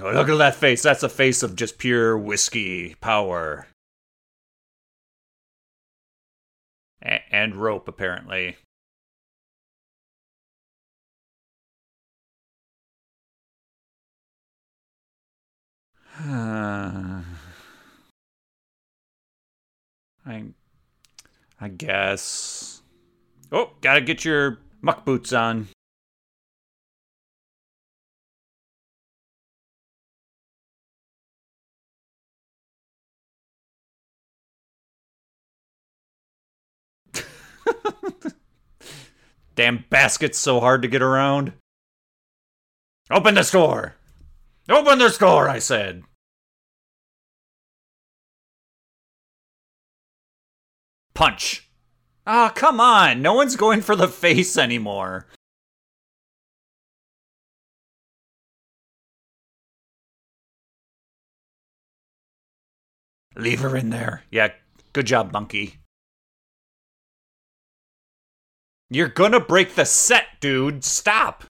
Oh, 0.00 0.12
look 0.12 0.28
at 0.28 0.38
that 0.38 0.54
face. 0.54 0.82
That's 0.82 1.02
a 1.02 1.08
face 1.08 1.42
of 1.42 1.56
just 1.56 1.78
pure 1.78 2.16
whiskey 2.16 2.94
power. 3.00 3.66
A- 7.02 7.22
and 7.34 7.56
rope, 7.56 7.88
apparently. 7.88 8.56
I, 16.20 17.22
I 21.60 21.68
guess. 21.68 22.82
Oh, 23.50 23.70
gotta 23.80 24.00
get 24.00 24.24
your 24.24 24.58
muck 24.80 25.04
boots 25.04 25.32
on. 25.32 25.68
Damn 39.54 39.84
basket's 39.90 40.38
so 40.38 40.60
hard 40.60 40.82
to 40.82 40.88
get 40.88 41.02
around. 41.02 41.52
Open 43.10 43.34
the 43.34 43.42
store! 43.42 43.94
Open 44.68 44.98
the 44.98 45.08
store, 45.08 45.48
I 45.48 45.58
said. 45.58 46.02
Punch. 51.14 51.68
Ah, 52.26 52.50
oh, 52.50 52.52
come 52.54 52.78
on. 52.78 53.22
No 53.22 53.32
one's 53.32 53.56
going 53.56 53.80
for 53.80 53.96
the 53.96 54.06
face 54.06 54.56
anymore. 54.58 55.26
Leave 63.34 63.60
her 63.60 63.76
in 63.76 63.90
there. 63.90 64.22
Yeah, 64.30 64.52
good 64.92 65.06
job, 65.06 65.32
monkey. 65.32 65.78
You're 68.90 69.08
gonna 69.08 69.40
break 69.40 69.74
the 69.74 69.84
set, 69.84 70.26
dude. 70.40 70.82
Stop. 70.84 71.44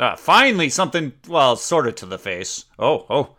Ah, 0.00 0.16
finally 0.16 0.70
something, 0.70 1.12
well, 1.28 1.54
sort 1.56 1.86
of 1.86 1.94
to 1.96 2.06
the 2.06 2.18
face. 2.18 2.64
Oh, 2.78 3.06
oh. 3.10 3.36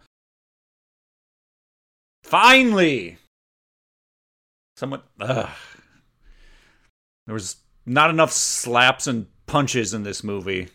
Finally! 2.24 3.18
Someone, 4.78 5.02
ugh. 5.20 5.50
There 7.26 7.34
was 7.34 7.58
not 7.86 8.10
enough 8.10 8.32
slaps 8.32 9.08
and 9.08 9.28
punches 9.54 9.94
in 9.94 10.02
this 10.02 10.24
movie. 10.24 10.68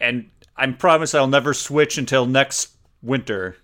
And 0.00 0.28
I 0.56 0.66
promise 0.72 1.14
I'll 1.14 1.28
never 1.28 1.54
switch 1.54 1.98
until 1.98 2.26
next 2.26 2.74
winter. 3.00 3.58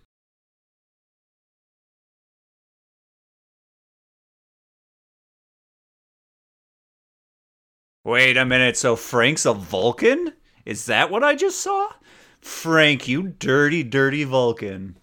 Wait 8.04 8.36
a 8.36 8.44
minute, 8.44 8.76
so 8.76 8.94
Frank's 8.94 9.44
a 9.44 9.52
Vulcan? 9.52 10.34
Is 10.64 10.86
that 10.86 11.10
what 11.10 11.24
I 11.24 11.34
just 11.34 11.58
saw? 11.58 11.94
Frank, 12.40 13.08
you 13.08 13.24
dirty, 13.24 13.82
dirty 13.82 14.22
Vulcan. 14.22 14.99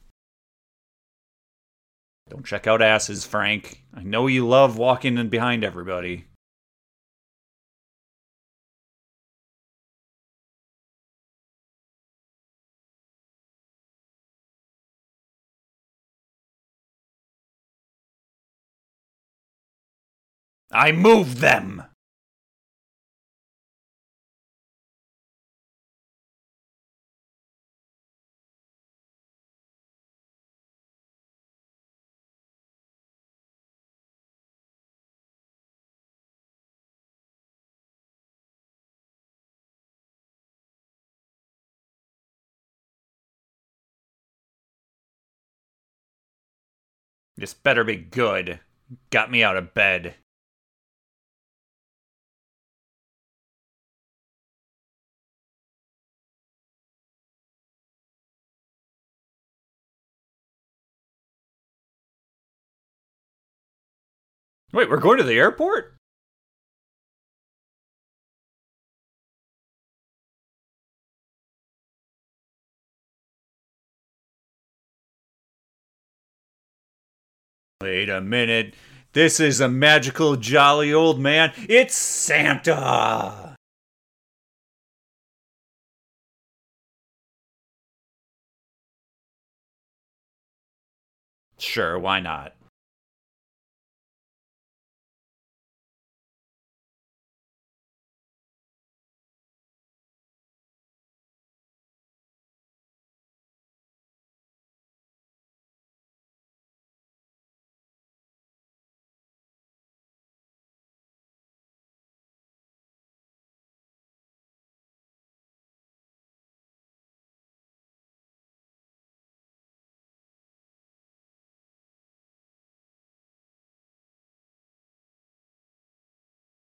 Don't 2.29 2.45
check 2.45 2.67
out 2.67 2.81
asses, 2.81 3.25
Frank. 3.25 3.83
I 3.93 4.03
know 4.03 4.27
you 4.27 4.47
love 4.47 4.77
walking 4.77 5.17
in 5.17 5.29
behind 5.29 5.63
everybody. 5.63 6.25
I 20.71 20.91
moved 20.91 21.37
them! 21.37 21.83
This 47.37 47.53
better 47.53 47.83
be 47.83 47.95
good. 47.95 48.59
Got 49.11 49.29
me 49.29 49.43
out 49.43 49.57
of 49.57 49.73
bed. 49.73 50.15
Wait, 64.73 64.89
we're 64.89 64.97
going 64.97 65.17
to 65.17 65.23
the 65.23 65.37
airport? 65.37 65.95
Wait 77.87 78.09
a 78.09 78.19
minute. 78.19 78.73
This 79.13 79.39
is 79.39 79.61
a 79.61 79.69
magical, 79.69 80.35
jolly 80.35 80.93
old 80.93 81.21
man. 81.21 81.53
It's 81.69 81.95
Santa! 81.95 83.55
Sure, 91.57 91.97
why 91.97 92.19
not? 92.19 92.56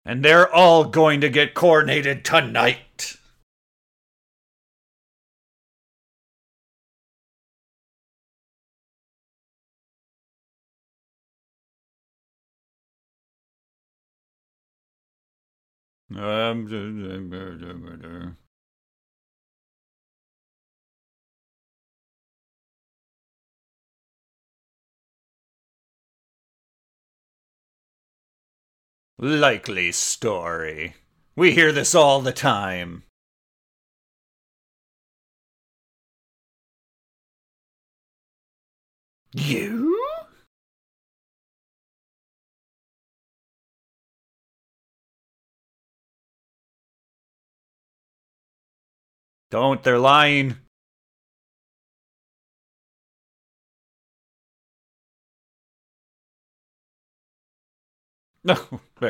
And 0.06 0.26
they're 0.26 0.52
all 0.52 0.86
going 0.86 1.22
to 1.22 1.30
get 1.30 1.54
coronated 1.54 2.24
tonight. 2.24 3.18
Um, 16.16 16.68
Likely 29.24 29.92
story. 29.92 30.96
We 31.36 31.52
hear 31.52 31.72
this 31.72 31.94
all 31.94 32.22
the 32.22 32.32
time. 32.32 33.04
You? 39.32 40.04
Don't, 49.52 49.84
they're 49.84 50.00
lying. 50.00 50.58
No. 58.44 58.56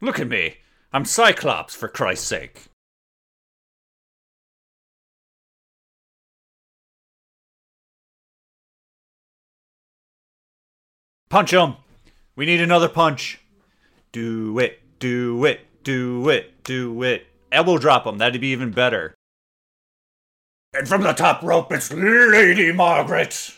Look 0.00 0.20
at 0.20 0.28
me. 0.28 0.56
I'm 0.92 1.04
Cyclops, 1.04 1.74
for 1.74 1.88
Christ's 1.88 2.26
sake. 2.26 2.64
Punch 11.28 11.52
him! 11.52 11.76
We 12.36 12.46
need 12.46 12.60
another 12.60 12.88
punch. 12.88 13.40
Do 14.12 14.58
it, 14.58 14.80
do 14.98 15.44
it, 15.44 15.60
do 15.84 16.28
it, 16.30 16.64
do 16.64 17.02
it. 17.02 17.26
Elbow 17.52 17.76
drop 17.76 18.06
him, 18.06 18.16
that'd 18.16 18.40
be 18.40 18.48
even 18.48 18.70
better. 18.70 19.14
And 20.72 20.88
from 20.88 21.02
the 21.02 21.12
top 21.12 21.42
rope, 21.42 21.70
it's 21.72 21.92
Lady 21.92 22.72
Margaret! 22.72 23.57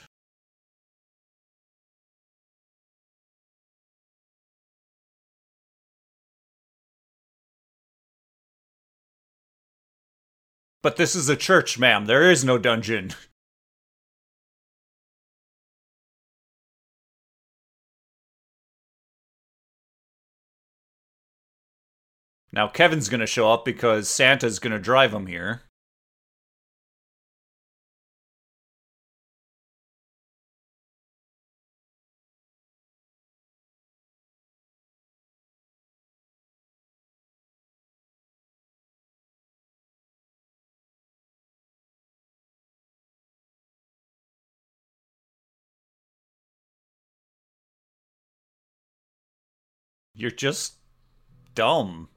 But 10.82 10.97
this 10.97 11.15
is 11.15 11.28
a 11.28 11.36
church, 11.36 11.78
ma'am. 11.78 12.07
There 12.07 12.31
is 12.31 12.44
no 12.44 12.59
dungeon. 12.59 13.12
Now 22.52 22.66
Kevin's 22.66 23.09
gonna 23.09 23.28
show 23.28 23.52
up 23.52 23.65
because 23.65 24.09
Santa's 24.09 24.59
gonna 24.59 24.81
drive 24.81 25.15
him 25.15 25.28
here. 25.28 25.69
You're 50.20 50.30
just 50.30 50.74
dumb 51.55 52.10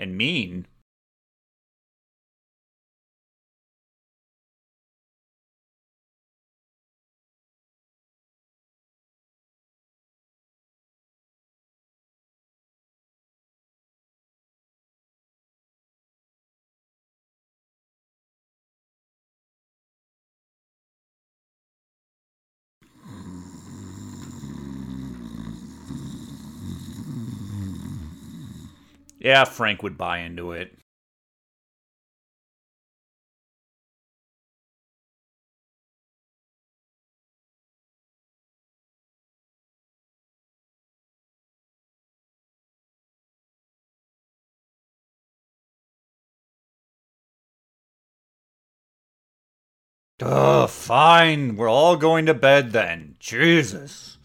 and 0.00 0.18
mean. 0.18 0.66
Yeah, 29.26 29.42
Frank 29.44 29.82
would 29.82 29.98
buy 29.98 30.18
into 30.20 30.52
it. 30.52 30.78
Ugh, 50.22 50.70
fine. 50.70 51.56
We're 51.56 51.68
all 51.68 51.96
going 51.96 52.26
to 52.26 52.34
bed 52.34 52.72
then. 52.72 53.16
Jesus. 53.18 54.15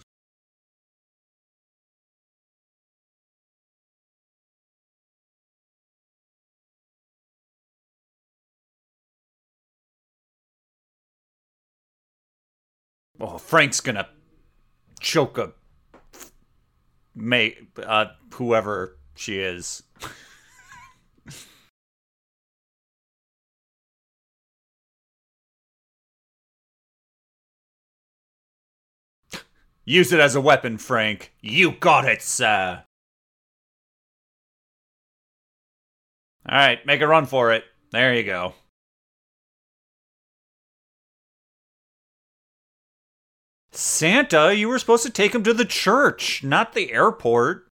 Oh, 13.24 13.38
Frank's 13.38 13.82
gonna 13.82 14.10
choke 15.00 15.38
a 15.38 15.54
mate, 17.14 17.60
uh, 17.78 18.06
whoever 18.34 18.98
she 19.14 19.38
is. 19.38 19.84
Use 29.86 30.12
it 30.12 30.20
as 30.20 30.34
a 30.34 30.42
weapon, 30.42 30.80
Frank. 30.80 31.32
You 31.42 31.74
got 31.74 32.06
it, 32.06 32.24
sir. 32.24 32.84
All 36.50 36.58
right, 36.58 36.84
make 36.88 37.02
a 37.02 37.08
run 37.08 37.28
for 37.28 37.54
it. 37.54 37.66
There 37.92 38.16
you 38.16 38.24
go. 38.24 38.56
Santa, 43.74 44.54
you 44.54 44.68
were 44.68 44.80
supposed 44.80 45.04
to 45.04 45.10
take 45.10 45.34
him 45.34 45.44
to 45.44 45.54
the 45.54 45.66
church, 45.66 46.44
not 46.44 46.74
the 46.74 46.92
airport. 46.92 47.68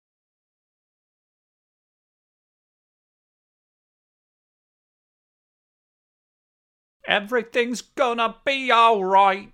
Everything's 7.07 7.81
gonna 7.83 8.37
be 8.45 8.73
alright. 8.73 9.53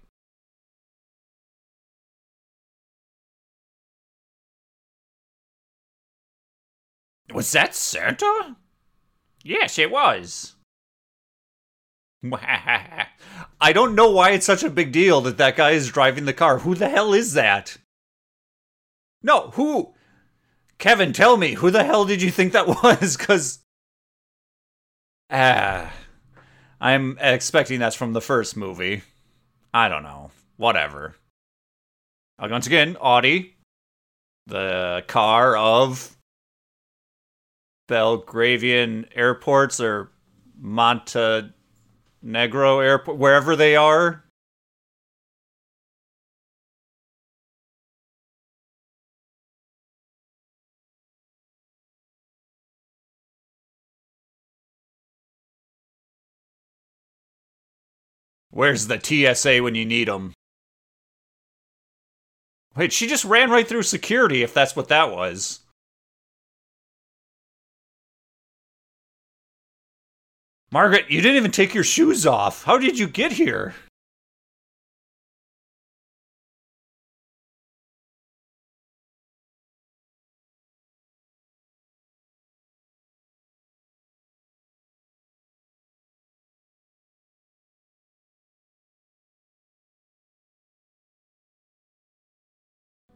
Was 7.32 7.52
that 7.52 7.74
Santa? 7.74 8.56
Yes, 9.42 9.78
it 9.78 9.90
was. 9.90 10.56
I 12.32 13.72
don't 13.72 13.94
know 13.94 14.10
why 14.10 14.30
it's 14.30 14.46
such 14.46 14.62
a 14.62 14.70
big 14.70 14.92
deal 14.92 15.20
that 15.22 15.38
that 15.38 15.56
guy 15.56 15.70
is 15.70 15.90
driving 15.90 16.24
the 16.24 16.32
car. 16.32 16.58
Who 16.58 16.74
the 16.74 16.88
hell 16.88 17.14
is 17.14 17.32
that? 17.34 17.78
No, 19.22 19.50
who? 19.50 19.94
Kevin, 20.78 21.12
tell 21.12 21.36
me, 21.36 21.54
who 21.54 21.70
the 21.70 21.84
hell 21.84 22.04
did 22.04 22.22
you 22.22 22.30
think 22.30 22.52
that 22.52 22.66
was? 22.82 23.16
Because. 23.16 23.60
Ah. 25.30 25.92
I'm 26.80 27.18
expecting 27.20 27.78
that's 27.78 27.96
from 27.96 28.14
the 28.14 28.22
first 28.22 28.56
movie. 28.56 29.02
I 29.74 29.88
don't 29.88 30.02
know. 30.02 30.30
Whatever. 30.56 31.16
Once 32.40 32.66
again, 32.66 32.96
Audi. 33.00 33.54
The 34.46 35.04
car 35.06 35.56
of 35.56 36.16
Belgravian 37.88 39.06
airports 39.14 39.78
or 39.78 40.10
Montenegro 42.22 42.80
airport, 42.80 43.16
wherever 43.16 43.56
they 43.56 43.76
are. 43.76 44.24
Where's 58.50 58.88
the 58.88 59.00
TSA 59.00 59.62
when 59.62 59.74
you 59.74 59.86
need 59.86 60.08
them? 60.08 60.34
Wait, 62.76 62.92
she 62.92 63.06
just 63.06 63.24
ran 63.24 63.50
right 63.50 63.66
through 63.66 63.84
security 63.84 64.42
if 64.42 64.52
that's 64.52 64.76
what 64.76 64.88
that 64.88 65.10
was. 65.10 65.60
Margaret, 70.72 71.10
you 71.10 71.20
didn't 71.20 71.36
even 71.36 71.50
take 71.50 71.74
your 71.74 71.82
shoes 71.82 72.26
off. 72.26 72.62
How 72.62 72.78
did 72.78 72.96
you 72.98 73.08
get 73.08 73.32
here? 73.32 73.74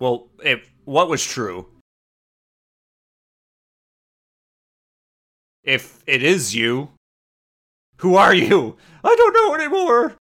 Well, 0.00 0.28
if 0.42 0.70
what 0.84 1.08
was 1.08 1.24
true? 1.24 1.66
If 5.62 6.02
it 6.06 6.22
is 6.22 6.54
you, 6.54 6.90
who 7.98 8.16
are 8.16 8.34
you? 8.34 8.76
I 9.02 9.14
don't 9.14 9.34
know 9.34 9.54
anymore. 9.54 10.16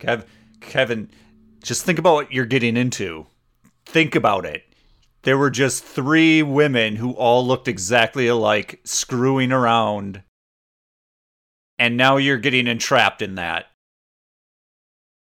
Kev, 0.00 0.24
Kevin, 0.60 1.10
just 1.62 1.84
think 1.84 1.98
about 1.98 2.14
what 2.14 2.32
you're 2.32 2.46
getting 2.46 2.76
into. 2.76 3.26
Think 3.86 4.14
about 4.14 4.44
it. 4.44 4.64
There 5.22 5.36
were 5.36 5.50
just 5.50 5.84
three 5.84 6.42
women 6.42 6.96
who 6.96 7.12
all 7.12 7.46
looked 7.46 7.68
exactly 7.68 8.26
alike, 8.26 8.80
screwing 8.84 9.52
around. 9.52 10.22
And 11.78 11.96
now 11.96 12.16
you're 12.16 12.38
getting 12.38 12.66
entrapped 12.66 13.20
in 13.20 13.34
that. 13.34 13.66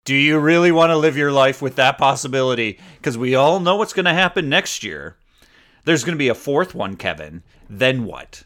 Do 0.05 0.15
you 0.15 0.39
really 0.39 0.71
want 0.71 0.91
to 0.91 0.97
live 0.97 1.17
your 1.17 1.31
life 1.31 1.61
with 1.61 1.75
that 1.75 1.97
possibility? 1.97 2.79
Because 2.97 3.17
we 3.17 3.35
all 3.35 3.59
know 3.59 3.75
what's 3.75 3.93
going 3.93 4.05
to 4.05 4.13
happen 4.13 4.47
next 4.49 4.83
year. 4.83 5.17
There's 5.83 6.03
going 6.03 6.15
to 6.15 6.19
be 6.19 6.29
a 6.29 6.35
fourth 6.35 6.73
one, 6.73 6.95
Kevin. 6.95 7.43
Then 7.69 8.05
what? 8.05 8.43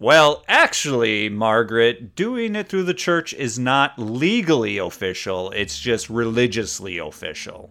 Well, 0.00 0.44
actually, 0.48 1.28
Margaret, 1.28 2.16
doing 2.16 2.56
it 2.56 2.70
through 2.70 2.84
the 2.84 2.94
church 2.94 3.34
is 3.34 3.58
not 3.58 3.98
legally 3.98 4.78
official, 4.78 5.50
it's 5.50 5.78
just 5.78 6.08
religiously 6.08 6.96
official. 6.96 7.70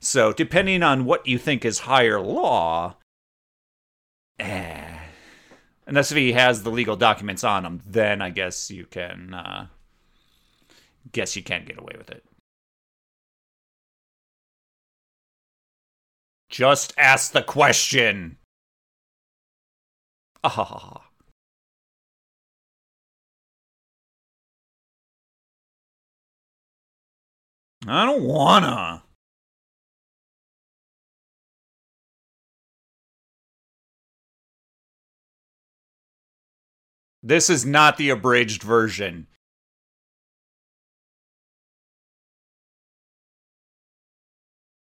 So, 0.00 0.32
depending 0.32 0.82
on 0.82 1.04
what 1.04 1.28
you 1.28 1.38
think 1.38 1.64
is 1.64 1.78
higher 1.80 2.20
law, 2.20 2.96
eh, 4.40 4.98
unless 5.86 6.10
if 6.10 6.16
he 6.18 6.32
has 6.32 6.64
the 6.64 6.72
legal 6.72 6.96
documents 6.96 7.44
on 7.44 7.64
him, 7.64 7.82
then 7.86 8.20
I 8.20 8.30
guess 8.30 8.68
you 8.72 8.84
can, 8.86 9.32
uh, 9.32 9.68
guess 11.12 11.36
you 11.36 11.44
can't 11.44 11.66
get 11.66 11.78
away 11.78 11.94
with 11.96 12.10
it. 12.10 12.24
Just 16.48 16.92
ask 16.98 17.30
the 17.30 17.44
question. 17.44 18.38
Ah. 20.42 21.09
I 27.86 28.04
don't 28.04 28.24
wanna. 28.24 29.02
This 37.22 37.50
is 37.50 37.66
not 37.66 37.96
the 37.96 38.10
abridged 38.10 38.62
version. 38.62 39.26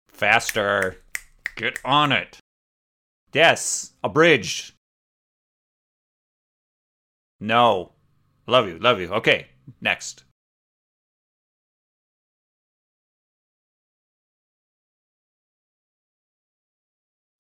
Faster. 0.09 1.03
Get 1.57 1.79
on 1.85 2.13
it. 2.13 2.39
Yes, 3.33 3.93
abridged. 4.03 4.75
No. 7.41 7.93
Love 8.47 8.69
you, 8.69 8.79
love 8.79 9.01
you. 9.01 9.09
Okay, 9.09 9.49
next. 9.81 10.25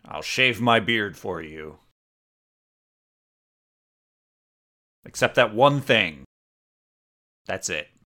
I'll 0.06 0.22
shave 0.22 0.60
my 0.60 0.80
beard 0.80 1.16
for 1.16 1.40
you. 1.40 1.78
Except 5.04 5.34
that 5.36 5.54
one 5.54 5.80
thing. 5.80 6.24
That's 7.46 7.68
it. 7.70 7.88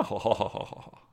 Oh. 0.00 1.07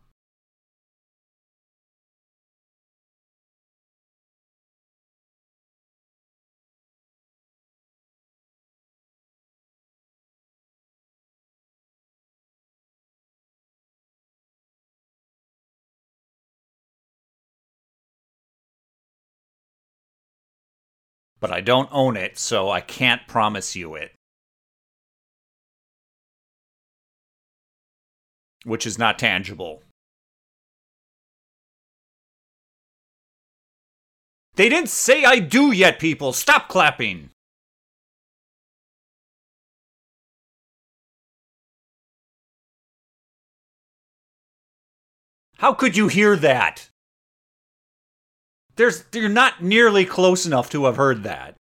But 21.40 21.52
I 21.52 21.62
don't 21.62 21.90
own 21.92 22.18
it, 22.18 22.38
so 22.38 22.70
I 22.70 22.82
can't 22.82 23.28
promise 23.28 23.76
you 23.76 23.96
it. 23.96 24.14
Which 28.64 28.86
is 28.88 28.98
not 28.98 29.20
tangible. 29.20 29.84
They 34.56 34.70
didn't 34.70 34.90
say 34.90 35.26
I 35.26 35.40
do 35.40 35.72
yet, 35.72 36.00
people. 36.00 36.32
Stop 36.32 36.70
clapping. 36.70 37.30
How 45.58 45.74
could 45.74 45.96
you 45.96 46.08
hear 46.08 46.36
that? 46.38 46.90
There's 48.76 49.06
you're 49.14 49.30
not 49.30 49.64
nearly 49.64 50.06
close 50.06 50.46
enough 50.46 50.70
to 50.72 50.86
have 50.86 50.98
heard 50.98 51.24
that. 51.24 51.56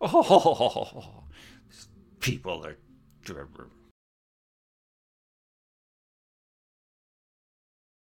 Oh, 0.00 1.24
people 2.20 2.64
are. 2.66 2.76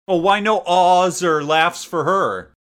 Oh, 0.08 0.16
why 0.16 0.40
no 0.40 0.62
awes 0.66 1.22
or 1.22 1.44
laughs 1.44 1.84
for 1.84 2.04
her? 2.04 2.53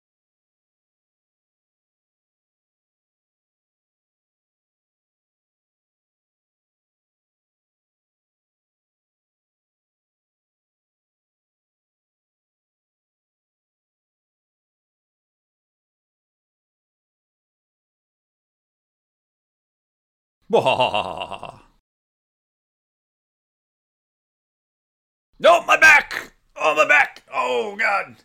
no, 20.54 20.60
my 25.40 25.78
back! 25.78 26.34
Oh, 26.54 26.74
my 26.74 26.86
back! 26.86 27.22
Oh, 27.32 27.74
God! 27.74 28.16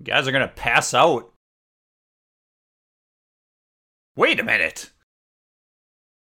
You 0.00 0.06
guys 0.06 0.26
are 0.26 0.32
gonna 0.32 0.48
pass 0.48 0.92
out. 0.92 1.32
Wait 4.16 4.40
a 4.40 4.42
minute! 4.42 4.90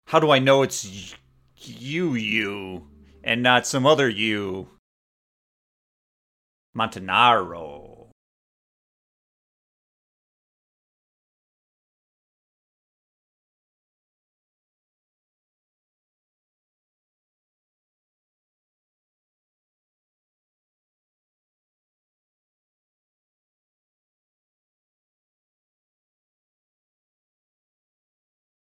How 0.08 0.20
do 0.20 0.32
I 0.32 0.40
know 0.40 0.64
it's 0.64 1.16
you, 1.68 2.14
you, 2.16 2.88
and 3.24 3.44
not 3.44 3.68
some 3.68 3.86
other 3.86 4.10
you? 4.10 4.70
Montenaro. 6.74 8.10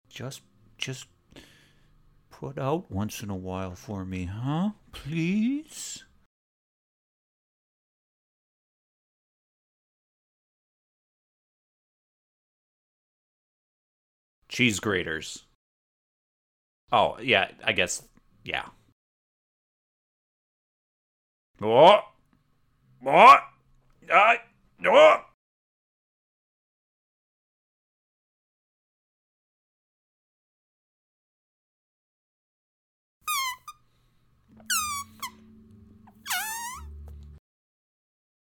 Just, 0.09 0.43
just 0.77 1.07
put 2.41 2.59
out 2.59 2.91
once 2.91 3.23
in 3.23 3.29
a 3.29 3.37
while 3.37 3.75
for 3.75 4.03
me, 4.03 4.25
huh? 4.25 4.71
Please? 4.93 6.05
Cheese 14.49 14.81
graters. 14.81 15.45
Oh, 16.91 17.19
yeah, 17.21 17.51
I 17.63 17.73
guess, 17.73 18.03
yeah. 18.43 18.65
What? 21.59 22.05
What? 23.01 23.43
I. 24.11 24.39
What? 24.83 25.27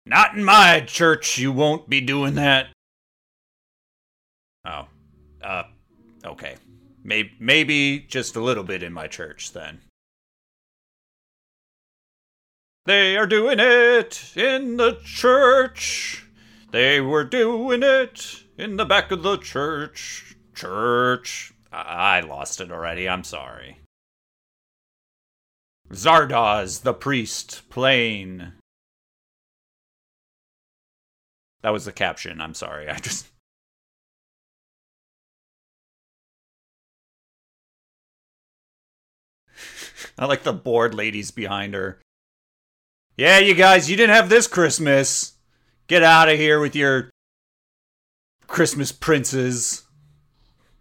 Not 0.06 0.36
in 0.36 0.44
my 0.44 0.82
church, 0.82 1.38
you 1.38 1.52
won't 1.52 1.90
be 1.90 2.02
doing 2.02 2.36
that. 2.36 2.68
Oh. 4.66 4.88
Uh, 5.42 5.64
okay. 6.26 6.56
Maybe, 7.04 7.32
maybe 7.40 8.00
just 8.00 8.36
a 8.36 8.42
little 8.42 8.64
bit 8.64 8.84
in 8.84 8.94
my 8.94 9.08
church 9.08 9.52
then. 9.52 9.82
They 12.86 13.16
are 13.16 13.28
doing 13.28 13.60
it 13.60 14.34
in 14.36 14.78
the 14.78 15.00
church. 15.04 16.26
They 16.72 17.00
were 17.00 17.24
doing 17.24 17.84
it 17.84 18.44
in 18.58 18.76
the 18.78 18.86
back 18.86 19.12
of 19.12 19.24
the 19.24 19.38
church. 19.38 20.36
Church. 20.54 21.54
I, 21.72 22.20
lost 22.22 22.62
it 22.62 22.72
already. 22.72 23.08
I'm 23.08 23.24
sorry. 23.24 23.80
Zardoz, 25.92 26.82
the 26.82 26.94
priest, 26.94 27.64
playing. 27.70 28.54
That 31.64 31.74
was 31.74 31.86
the 31.86 31.92
caption. 31.92 32.40
I'm 32.40 32.54
sorry. 32.54 32.88
I 32.90 33.00
just. 33.00 33.26
I 40.18 40.26
like 40.26 40.44
the 40.44 40.54
bored 40.54 40.94
ladies 40.94 41.32
behind 41.32 41.74
her. 41.74 42.00
Yeah, 43.18 43.40
you 43.40 43.54
guys, 43.54 43.90
you 43.90 43.96
didn't 43.96 44.16
have 44.16 44.30
this 44.30 44.48
Christmas. 44.48 45.34
Get 45.88 46.04
out 46.04 46.30
of 46.30 46.38
here 46.38 46.60
with 46.60 46.76
your 46.76 47.10
Christmas 48.48 48.92
princes 48.92 49.84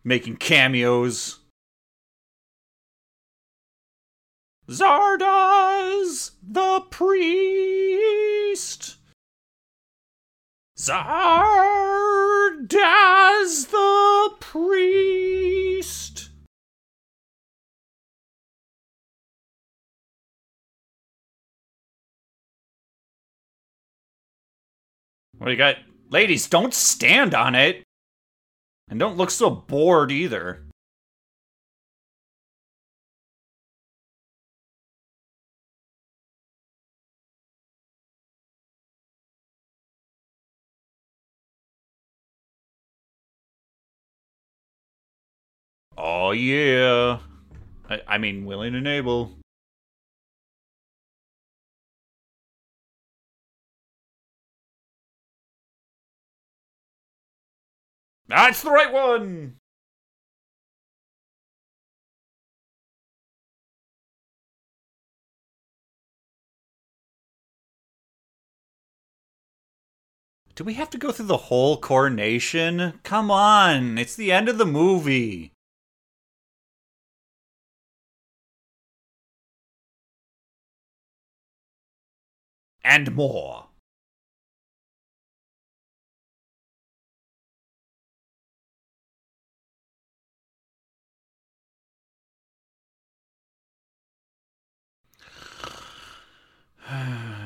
making 0.05 0.37
cameos. 0.37 1.39
Zardoz 4.69 6.33
the 6.43 6.81
priest. 6.91 8.97
Zardoz 10.83 12.73
the 13.71 14.31
priest. 14.41 16.31
What 25.39 25.47
do 25.47 25.53
you 25.53 25.57
got? 25.57 25.77
Ladies, 26.11 26.49
don't 26.49 26.75
stand 26.75 27.33
on 27.33 27.55
it. 27.55 27.85
And 28.89 28.99
don't 28.99 29.17
look 29.17 29.31
so 29.31 29.51
bored 29.51 30.11
either. 30.11 30.65
Oh, 46.33 46.35
yeah. 46.35 47.19
I, 47.91 48.01
I 48.09 48.17
mean, 48.17 48.47
willing 48.47 48.75
and 48.75 48.89
able. 48.89 49.33
That's 58.29 58.63
the 58.63 58.71
right 58.71 58.91
one! 58.91 59.59
Do 70.55 70.65
we 70.65 70.73
have 70.73 70.89
to 70.89 70.97
go 70.97 71.13
through 71.13 71.27
the 71.27 71.37
whole 71.37 71.77
coronation? 71.77 73.01
Come 73.03 73.31
on, 73.31 73.99
it's 73.99 74.17
the 74.17 74.33
end 74.33 74.49
of 74.49 74.57
the 74.57 74.65
movie. 74.65 75.52
and 82.85 83.15
more. 83.15 83.67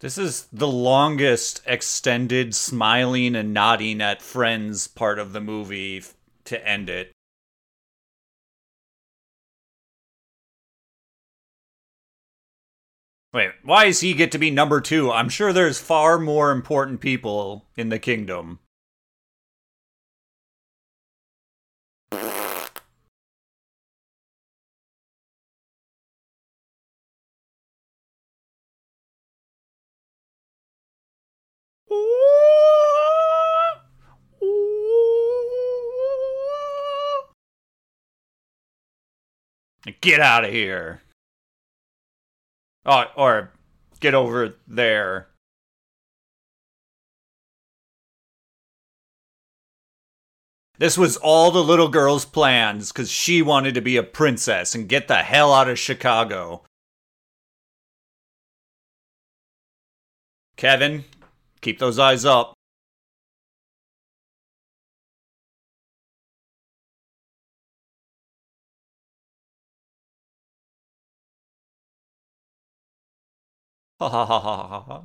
This 0.00 0.16
is 0.16 0.48
the 0.50 0.66
longest 0.66 1.60
extended 1.66 2.54
smiling 2.54 3.36
and 3.36 3.52
nodding 3.52 4.00
at 4.00 4.22
friends 4.22 4.88
part 4.88 5.18
of 5.18 5.34
the 5.34 5.42
movie 5.42 6.02
to 6.44 6.66
end 6.66 6.88
it. 6.88 7.12
Wait, 13.34 13.50
why 13.62 13.84
does 13.84 14.00
he 14.00 14.14
get 14.14 14.32
to 14.32 14.38
be 14.38 14.50
number 14.50 14.80
two? 14.80 15.12
I'm 15.12 15.28
sure 15.28 15.52
there's 15.52 15.78
far 15.78 16.18
more 16.18 16.50
important 16.50 17.00
people 17.00 17.66
in 17.76 17.90
the 17.90 17.98
kingdom. 17.98 18.58
Get 40.00 40.20
out 40.20 40.44
of 40.44 40.50
here. 40.50 41.00
Oh, 42.84 43.04
or 43.16 43.52
get 44.00 44.14
over 44.14 44.54
there. 44.66 45.28
This 50.78 50.96
was 50.96 51.18
all 51.18 51.50
the 51.50 51.62
little 51.62 51.88
girl's 51.88 52.24
plans 52.24 52.90
because 52.90 53.10
she 53.10 53.42
wanted 53.42 53.74
to 53.74 53.82
be 53.82 53.98
a 53.98 54.02
princess 54.02 54.74
and 54.74 54.88
get 54.88 55.08
the 55.08 55.18
hell 55.18 55.52
out 55.52 55.68
of 55.68 55.78
Chicago. 55.78 56.64
Kevin, 60.56 61.04
keep 61.60 61.78
those 61.78 61.98
eyes 61.98 62.24
up. 62.24 62.54
Ha 74.00 74.08
ha 74.08 74.24
ha 74.24 74.40
ha 74.40 74.66
ha 74.66 74.80
ha. 74.80 75.02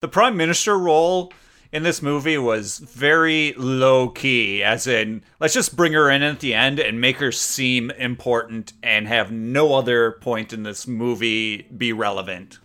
The 0.00 0.08
prime 0.08 0.36
minister 0.36 0.76
role 0.76 1.32
in 1.70 1.84
this 1.84 2.02
movie 2.02 2.36
was 2.36 2.78
very 2.78 3.54
low 3.56 4.08
key, 4.08 4.64
as 4.64 4.88
in, 4.88 5.22
let's 5.38 5.54
just 5.54 5.76
bring 5.76 5.92
her 5.92 6.10
in 6.10 6.22
at 6.22 6.40
the 6.40 6.54
end 6.54 6.80
and 6.80 7.00
make 7.00 7.18
her 7.18 7.30
seem 7.30 7.92
important 7.92 8.72
and 8.82 9.06
have 9.06 9.30
no 9.30 9.74
other 9.74 10.10
point 10.10 10.52
in 10.52 10.64
this 10.64 10.88
movie 10.88 11.68
be 11.76 11.92
relevant. 11.92 12.58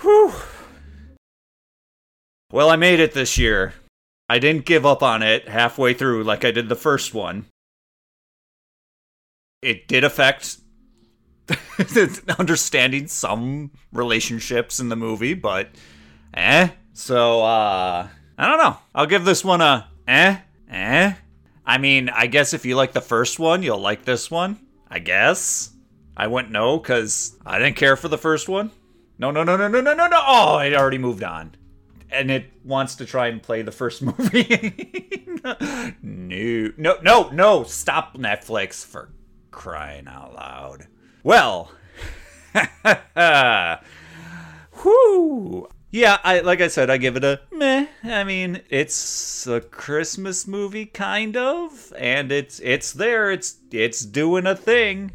Whew. 0.00 0.32
Well, 2.50 2.70
I 2.70 2.76
made 2.76 3.00
it 3.00 3.12
this 3.12 3.36
year. 3.36 3.74
I 4.30 4.38
didn't 4.38 4.64
give 4.64 4.86
up 4.86 5.02
on 5.02 5.22
it 5.22 5.46
halfway 5.46 5.92
through 5.92 6.24
like 6.24 6.42
I 6.42 6.52
did 6.52 6.70
the 6.70 6.74
first 6.74 7.12
one. 7.12 7.44
It 9.60 9.88
did 9.88 10.04
affect 10.04 10.58
understanding 12.38 13.08
some 13.08 13.72
relationships 13.92 14.78
in 14.78 14.88
the 14.88 14.96
movie, 14.96 15.34
but 15.34 15.70
eh. 16.34 16.68
So 16.92 17.42
uh 17.42 18.08
I 18.38 18.48
don't 18.48 18.58
know. 18.58 18.76
I'll 18.94 19.06
give 19.06 19.24
this 19.24 19.44
one 19.44 19.60
a 19.60 19.88
eh, 20.06 20.38
eh. 20.70 21.12
I 21.66 21.78
mean, 21.78 22.08
I 22.08 22.28
guess 22.28 22.54
if 22.54 22.64
you 22.64 22.76
like 22.76 22.92
the 22.92 23.00
first 23.00 23.38
one, 23.38 23.62
you'll 23.62 23.80
like 23.80 24.04
this 24.04 24.30
one. 24.30 24.58
I 24.88 25.00
guess. 25.00 25.70
I 26.16 26.26
wouldn't 26.28 26.52
know 26.52 26.78
because 26.78 27.36
I 27.44 27.58
didn't 27.58 27.76
care 27.76 27.96
for 27.96 28.08
the 28.08 28.18
first 28.18 28.48
one. 28.48 28.70
No, 29.18 29.30
no, 29.30 29.42
no, 29.42 29.56
no, 29.56 29.68
no, 29.68 29.80
no, 29.80 29.94
no, 29.94 30.06
no. 30.06 30.22
Oh, 30.24 30.58
it 30.58 30.74
already 30.74 30.98
moved 30.98 31.22
on. 31.22 31.54
And 32.10 32.30
it 32.30 32.50
wants 32.64 32.94
to 32.96 33.04
try 33.04 33.26
and 33.28 33.42
play 33.42 33.62
the 33.62 33.72
first 33.72 34.02
movie. 34.02 35.26
no, 35.44 36.70
no, 36.76 36.98
no, 37.02 37.28
no. 37.30 37.64
Stop 37.64 38.16
Netflix 38.16 38.84
for 38.84 39.10
crying 39.58 40.06
out 40.06 40.34
loud. 40.34 40.86
Well, 41.24 41.72
whoo. 44.84 45.68
Yeah, 45.90 46.18
I 46.22 46.40
like 46.40 46.60
I 46.60 46.68
said, 46.68 46.90
I 46.90 46.96
give 46.96 47.16
it 47.16 47.24
a 47.24 47.40
meh. 47.50 47.86
I 48.04 48.22
mean, 48.22 48.62
it's 48.70 49.48
a 49.48 49.60
Christmas 49.60 50.46
movie, 50.46 50.86
kind 50.86 51.36
of, 51.36 51.92
and 51.98 52.30
it's 52.30 52.60
it's 52.60 52.92
there. 52.92 53.32
It's 53.32 53.56
it's 53.72 54.04
doing 54.04 54.46
a 54.46 54.54
thing. 54.54 55.10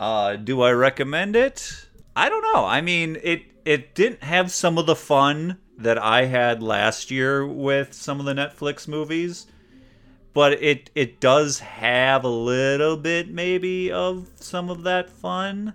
Uh, 0.00 0.36
do 0.36 0.62
I 0.62 0.72
recommend 0.72 1.36
it? 1.36 1.86
I 2.14 2.30
don't 2.30 2.54
know. 2.54 2.64
I 2.64 2.80
mean, 2.80 3.18
it 3.22 3.42
it 3.66 3.94
didn't 3.94 4.22
have 4.22 4.50
some 4.50 4.78
of 4.78 4.86
the 4.86 4.96
fun 4.96 5.58
that 5.76 5.98
I 5.98 6.24
had 6.24 6.62
last 6.62 7.10
year 7.10 7.46
with 7.46 7.92
some 7.92 8.20
of 8.20 8.26
the 8.26 8.32
Netflix 8.32 8.88
movies, 8.88 9.46
but 10.36 10.52
it 10.62 10.90
it 10.94 11.18
does 11.18 11.60
have 11.60 12.22
a 12.22 12.28
little 12.28 12.94
bit 12.98 13.30
maybe 13.30 13.90
of 13.90 14.28
some 14.34 14.68
of 14.68 14.82
that 14.82 15.08
fun. 15.08 15.72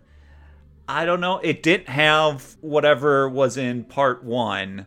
I 0.87 1.03
don't 1.03 1.19
know. 1.19 1.39
It 1.39 1.63
didn't 1.63 1.89
have 1.89 2.57
whatever 2.61 3.27
was 3.27 3.57
in 3.57 3.83
part 3.85 4.23
one 4.23 4.85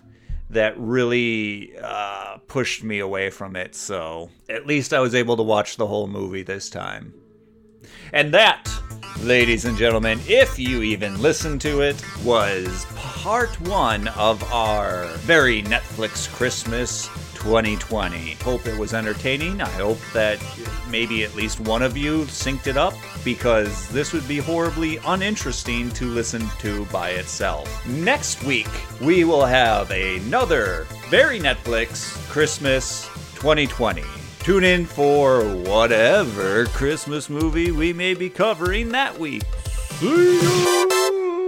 that 0.50 0.78
really 0.78 1.76
uh, 1.82 2.36
pushed 2.46 2.84
me 2.84 3.00
away 3.00 3.30
from 3.30 3.56
it. 3.56 3.74
So 3.74 4.30
at 4.48 4.64
least 4.64 4.94
I 4.94 5.00
was 5.00 5.12
able 5.12 5.36
to 5.38 5.42
watch 5.42 5.76
the 5.76 5.88
whole 5.88 6.06
movie 6.06 6.44
this 6.44 6.70
time. 6.70 7.12
And 8.12 8.32
that, 8.32 8.70
ladies 9.22 9.64
and 9.64 9.76
gentlemen, 9.76 10.20
if 10.28 10.56
you 10.56 10.82
even 10.82 11.20
listened 11.20 11.60
to 11.62 11.80
it, 11.80 12.00
was 12.22 12.86
part 12.94 13.60
one 13.62 14.06
of 14.06 14.40
our 14.52 15.06
very 15.26 15.64
Netflix 15.64 16.32
Christmas 16.32 17.10
2020. 17.44 18.32
Hope 18.42 18.66
it 18.66 18.78
was 18.78 18.94
entertaining. 18.94 19.60
I 19.60 19.68
hope 19.68 19.98
that 20.14 20.42
maybe 20.90 21.24
at 21.24 21.34
least 21.34 21.60
one 21.60 21.82
of 21.82 21.94
you 21.94 22.22
synced 22.24 22.66
it 22.66 22.78
up 22.78 22.94
because 23.22 23.86
this 23.90 24.14
would 24.14 24.26
be 24.26 24.38
horribly 24.38 24.96
uninteresting 25.04 25.90
to 25.90 26.06
listen 26.06 26.48
to 26.60 26.86
by 26.86 27.10
itself. 27.10 27.86
Next 27.86 28.42
week, 28.44 28.70
we 29.00 29.24
will 29.24 29.44
have 29.44 29.90
another 29.90 30.86
very 31.10 31.38
Netflix 31.38 32.16
Christmas 32.30 33.06
2020. 33.34 34.02
Tune 34.38 34.64
in 34.64 34.86
for 34.86 35.42
whatever 35.42 36.64
Christmas 36.66 37.28
movie 37.28 37.70
we 37.70 37.92
may 37.92 38.14
be 38.14 38.30
covering 38.30 38.88
that 38.88 39.18
week. 39.18 39.42
See 40.00 40.40
ya! 40.42 41.43